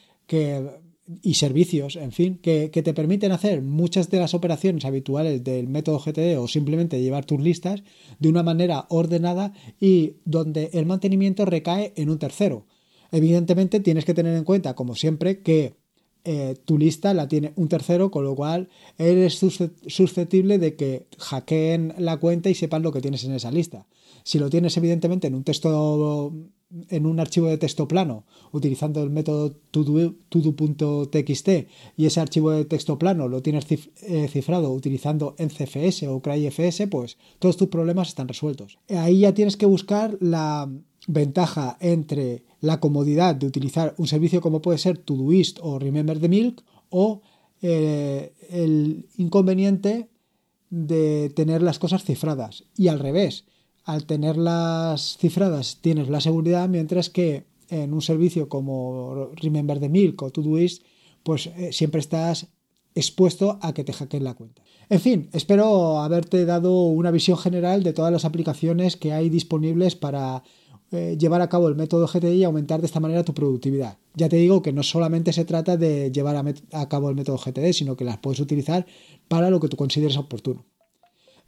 y 1.22 1.36
servicios, 1.36 1.96
en 1.96 2.12
fin, 2.12 2.40
que, 2.42 2.70
te 2.70 2.94
permiten 2.94 3.32
hacer 3.32 3.62
muchas 3.62 4.10
de 4.10 4.20
las 4.20 4.34
operaciones 4.34 4.86
habituales 4.86 5.44
del 5.44 5.68
método 5.68 6.00
GTD 6.00 6.38
o 6.40 6.48
simplemente 6.48 7.02
llevar 7.02 7.26
tus 7.26 7.40
listas 7.40 7.84
de 8.20 8.30
una 8.30 8.44
manera 8.44 8.88
ordenada 8.90 9.54
y 9.80 10.16
donde 10.26 10.72
el 10.74 10.86
mantenimiento 10.86 11.46
recae 11.46 11.94
en 11.96 12.10
un 12.10 12.18
tercero. 12.18 12.66
Evidentemente 13.12 13.80
tienes 13.80 14.04
que 14.04 14.16
tener 14.16 14.36
en 14.36 14.44
cuenta, 14.44 14.74
como 14.74 14.96
siempre, 14.96 15.42
que 15.42 15.76
eh, 16.24 16.56
tu 16.66 16.80
lista 16.80 17.14
la 17.14 17.28
tiene 17.28 17.54
un 17.56 17.70
tercero, 17.70 18.10
con 18.10 18.24
lo 18.24 18.36
cual 18.36 18.68
eres 18.98 19.36
susceptible 19.36 20.58
de 20.58 20.76
que 20.76 21.06
hackeen 21.20 21.94
la 22.00 22.18
cuenta 22.18 22.50
y 22.50 22.56
sepan 22.56 22.82
lo 22.82 22.92
que 22.92 23.02
tienes 23.02 23.24
en 23.26 23.34
esa 23.34 23.52
lista. 23.52 23.86
Si 24.26 24.40
lo 24.40 24.50
tienes 24.50 24.76
evidentemente 24.76 25.28
en 25.28 25.36
un 25.36 25.44
texto 25.44 26.34
en 26.90 27.06
un 27.06 27.20
archivo 27.20 27.48
de 27.48 27.60
texto 27.60 27.88
plano 27.88 28.26
utilizando 28.52 29.04
el 29.04 29.12
método 29.12 29.52
todo.txt 29.70 31.48
y 31.96 32.06
ese 32.08 32.20
archivo 32.20 32.50
de 32.50 32.66
texto 32.66 32.98
plano 32.98 33.28
lo 33.28 33.44
tienes 33.44 33.68
eh, 33.70 34.28
cifrado 34.28 34.74
utilizando 34.74 35.36
NCFS 35.38 36.08
o 36.10 36.24
CryFS, 36.24 36.88
pues 36.90 37.18
todos 37.38 37.56
tus 37.56 37.68
problemas 37.68 38.08
están 38.08 38.28
resueltos. 38.28 38.80
Ahí 38.90 39.20
ya 39.20 39.36
tienes 39.36 39.58
que 39.58 39.68
buscar 39.68 40.18
la 40.20 40.72
ventaja 41.08 41.78
entre 41.80 42.46
la 42.62 42.80
comodidad 42.80 43.36
de 43.36 43.46
utilizar 43.46 43.94
un 44.00 44.08
servicio 44.08 44.42
como 44.42 44.60
puede 44.60 44.80
ser 44.80 44.98
Todoist 44.98 45.60
o 45.62 45.78
Remember 45.78 46.20
the 46.20 46.30
Milk 46.30 46.64
o 46.90 47.22
eh, 47.62 48.34
el 48.50 49.08
inconveniente 49.18 50.10
de 50.72 51.30
tener 51.36 51.62
las 51.62 51.78
cosas 51.78 52.04
cifradas 52.04 52.64
y 52.76 52.88
al 52.88 52.98
revés 53.00 53.46
al 53.86 54.06
tenerlas 54.06 55.18
cifradas 55.18 55.78
tienes 55.82 56.10
la 56.10 56.20
seguridad, 56.20 56.68
mientras 56.68 57.10
que 57.10 57.46
en 57.70 57.94
un 57.94 58.02
servicio 58.02 58.50
como 58.50 59.30
Remember 59.36 59.80
the 59.80 59.90
Milk 59.90 60.22
o 60.22 60.32
Todoist, 60.32 60.84
pues 61.24 61.48
eh, 61.48 61.72
siempre 61.72 62.00
estás 62.00 62.48
expuesto 62.94 63.60
a 63.62 63.74
que 63.74 63.84
te 63.84 63.94
hackeen 63.94 64.24
la 64.24 64.36
cuenta. 64.36 64.64
En 64.90 65.00
fin, 65.00 65.30
espero 65.34 66.00
haberte 66.00 66.46
dado 66.46 66.84
una 66.84 67.12
visión 67.12 67.38
general 67.38 67.84
de 67.84 67.94
todas 67.94 68.12
las 68.12 68.26
aplicaciones 68.26 68.96
que 68.96 69.14
hay 69.14 69.30
disponibles 69.30 69.96
para 69.96 70.44
eh, 70.92 71.18
llevar 71.20 71.42
a 71.42 71.50
cabo 71.50 71.68
el 71.68 71.76
método 71.76 72.08
GTI 72.08 72.38
y 72.38 72.44
aumentar 72.44 72.80
de 72.80 72.86
esta 72.86 73.00
manera 73.00 73.24
tu 73.24 73.34
productividad. 73.34 73.98
Ya 74.14 74.30
te 74.30 74.38
digo 74.38 74.62
que 74.62 74.72
no 74.72 74.84
solamente 74.84 75.34
se 75.34 75.44
trata 75.44 75.78
de 75.78 76.12
llevar 76.12 76.36
a, 76.72 76.90
cabo 76.90 77.10
el 77.10 77.16
método 77.16 77.38
GTD, 77.38 77.74
sino 77.74 77.98
que 77.98 78.06
las 78.06 78.20
puedes 78.20 78.40
utilizar 78.40 78.86
para 79.28 79.50
lo 79.50 79.60
que 79.60 79.68
tú 79.68 79.78
consideres 79.78 80.18
oportuno. 80.18 80.66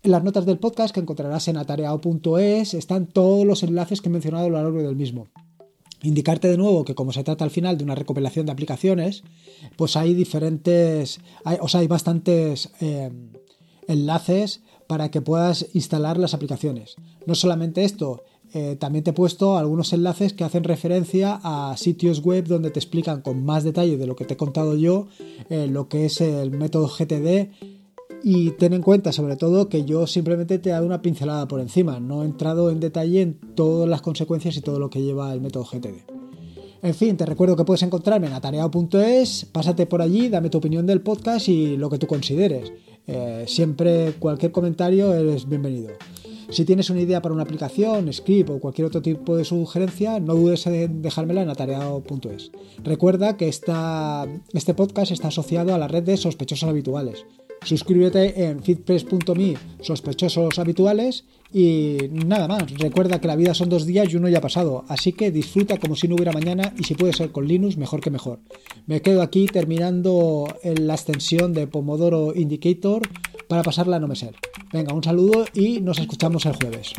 En 0.04 0.12
las 0.12 0.24
notas 0.24 0.46
del 0.46 0.60
podcast 0.60 0.94
que 0.94 1.00
encontrarás 1.00 1.48
en 1.48 1.58
atareado.es 1.58 2.74
están 2.74 3.08
todos 3.08 3.46
los 3.46 3.64
enlaces 3.64 4.02
que 4.02 4.10
he 4.10 4.12
mencionado 4.12 4.46
a 4.46 4.50
lo 4.50 4.62
largo 4.62 4.82
del 4.82 4.96
mismo. 4.96 5.28
Indicarte 6.04 6.48
de 6.48 6.58
nuevo 6.58 6.86
que 6.86 6.96
como 6.96 7.12
se 7.12 7.24
trata 7.24 7.44
al 7.44 7.50
final 7.50 7.78
de 7.78 7.84
una 7.84 7.96
recopilación 7.96 8.46
de 8.46 8.52
aplicaciones, 8.52 9.24
pues 9.76 9.98
hay 9.98 10.14
diferentes, 10.14 11.20
o 11.60 11.68
sea, 11.68 11.82
hay 11.82 11.88
bastantes 11.88 12.70
eh, 12.80 13.12
enlaces 13.88 14.62
para 14.86 15.10
que 15.10 15.22
puedas 15.22 15.66
instalar 15.74 16.18
las 16.18 16.36
aplicaciones. 16.36 16.96
No 17.26 17.34
solamente 17.34 17.84
esto, 17.84 18.24
eh, 18.54 18.78
también 18.80 19.04
te 19.04 19.10
he 19.10 19.14
puesto 19.14 19.58
algunos 19.58 19.92
enlaces 19.92 20.34
que 20.34 20.44
hacen 20.44 20.64
referencia 20.64 21.40
a 21.44 21.76
sitios 21.76 22.22
web 22.22 22.46
donde 22.46 22.70
te 22.70 22.80
explican 22.80 23.22
con 23.22 23.44
más 23.44 23.64
detalle 23.64 23.98
de 23.98 24.08
lo 24.08 24.16
que 24.16 24.24
te 24.24 24.36
he 24.36 24.38
contado 24.38 24.76
yo 24.76 25.08
eh, 25.50 25.68
lo 25.68 25.90
que 25.90 26.06
es 26.06 26.22
el 26.22 26.52
método 26.52 26.88
GTD 26.88 27.77
y 28.24 28.52
ten 28.52 28.74
en 28.74 28.82
cuenta 28.82 29.12
sobre 29.12 29.36
todo 29.36 29.70
que 29.70 29.86
yo 29.86 30.08
simplemente 30.08 30.60
te 30.60 30.70
he 30.70 30.72
dado 30.74 30.86
una 30.86 31.02
pincelada 31.02 31.48
por 31.48 31.60
encima, 31.60 32.00
no 32.00 32.24
he 32.24 32.26
entrado 32.26 32.70
en 32.70 32.80
detalle 32.80 33.22
en 33.22 33.34
todas 33.56 33.90
las 33.90 34.02
consecuencias 34.02 34.58
y 34.58 34.62
todo 34.62 34.80
lo 34.80 34.90
que 34.90 35.02
lleva 35.02 35.34
el 35.34 35.42
método 35.42 35.66
GTD. 35.66 36.18
En 36.84 36.94
fin, 36.94 37.18
te 37.18 37.26
recuerdo 37.26 37.56
que 37.56 37.66
puedes 37.66 37.82
encontrarme 37.84 38.28
en 38.28 38.34
atareado.es, 38.34 39.46
pásate 39.52 39.86
por 39.88 40.02
allí, 40.02 40.30
dame 40.30 40.50
tu 40.50 40.60
opinión 40.60 40.86
del 40.86 41.02
podcast 41.02 41.50
y 41.50 41.76
lo 41.76 41.90
que 41.90 41.98
tú 41.98 42.08
consideres. 42.08 42.72
Eh, 43.08 43.46
siempre 43.48 44.14
cualquier 44.20 44.52
comentario 44.52 45.14
es 45.16 45.48
bienvenido. 45.48 45.92
Si 46.50 46.64
tienes 46.64 46.90
una 46.90 47.02
idea 47.02 47.22
para 47.22 47.34
una 47.34 47.44
aplicación, 47.44 48.12
script 48.14 48.50
o 48.50 48.60
cualquier 48.60 48.88
otro 48.88 49.02
tipo 49.02 49.36
de 49.36 49.44
sugerencia, 49.44 50.20
no 50.20 50.36
dudes 50.36 50.66
en 50.68 51.02
dejármela 51.02 51.42
en 51.42 51.50
atareado.es. 51.50 52.52
Recuerda 52.84 53.36
que 53.36 53.50
este 53.50 54.74
podcast 54.74 55.12
está 55.12 55.28
asociado 55.28 55.74
a 55.74 55.78
la 55.78 55.90
red 55.90 56.04
de 56.04 56.16
sospechosos 56.16 56.70
habituales. 56.70 57.26
Suscríbete 57.64 58.46
en 58.46 58.64
fitpress.me 58.64 59.56
sospechosos 59.82 60.58
habituales 60.60 61.26
y 61.54 61.98
nada 62.12 62.48
más. 62.48 62.72
Recuerda 62.78 63.20
que 63.20 63.28
la 63.28 63.36
vida 63.36 63.54
son 63.54 63.70
dos 63.70 63.86
días 63.86 64.12
y 64.12 64.16
uno 64.16 64.30
ya 64.30 64.40
ha 64.40 64.42
pasado, 64.42 64.86
así 64.88 65.14
que 65.14 65.32
disfruta 65.32 65.78
como 65.78 65.96
si 65.96 66.08
no 66.08 66.16
hubiera 66.16 66.32
mañana 66.32 66.74
y 66.78 66.84
si 66.84 66.96
puede 66.96 67.14
ser 67.14 67.32
con 67.32 67.48
Linux, 67.48 67.78
mejor 67.78 68.02
que 68.02 68.10
mejor. 68.10 68.40
Me 68.86 69.02
quedo 69.02 69.22
aquí 69.22 69.48
terminando 69.48 70.48
la 70.64 70.94
extensión 70.94 71.54
de 71.54 71.68
Pomodoro 71.68 72.34
Indicator 72.36 73.02
para 73.48 73.64
pasarla 73.64 73.98
a 73.98 74.00
no 74.00 74.08
me 74.08 74.16
ser. 74.16 74.36
Venga, 74.72 74.94
un 74.94 75.04
saludo 75.04 75.46
y 75.54 75.82
nos 75.82 76.00
escuchamos 76.00 76.46
el 76.46 76.56
jueves. 76.56 76.94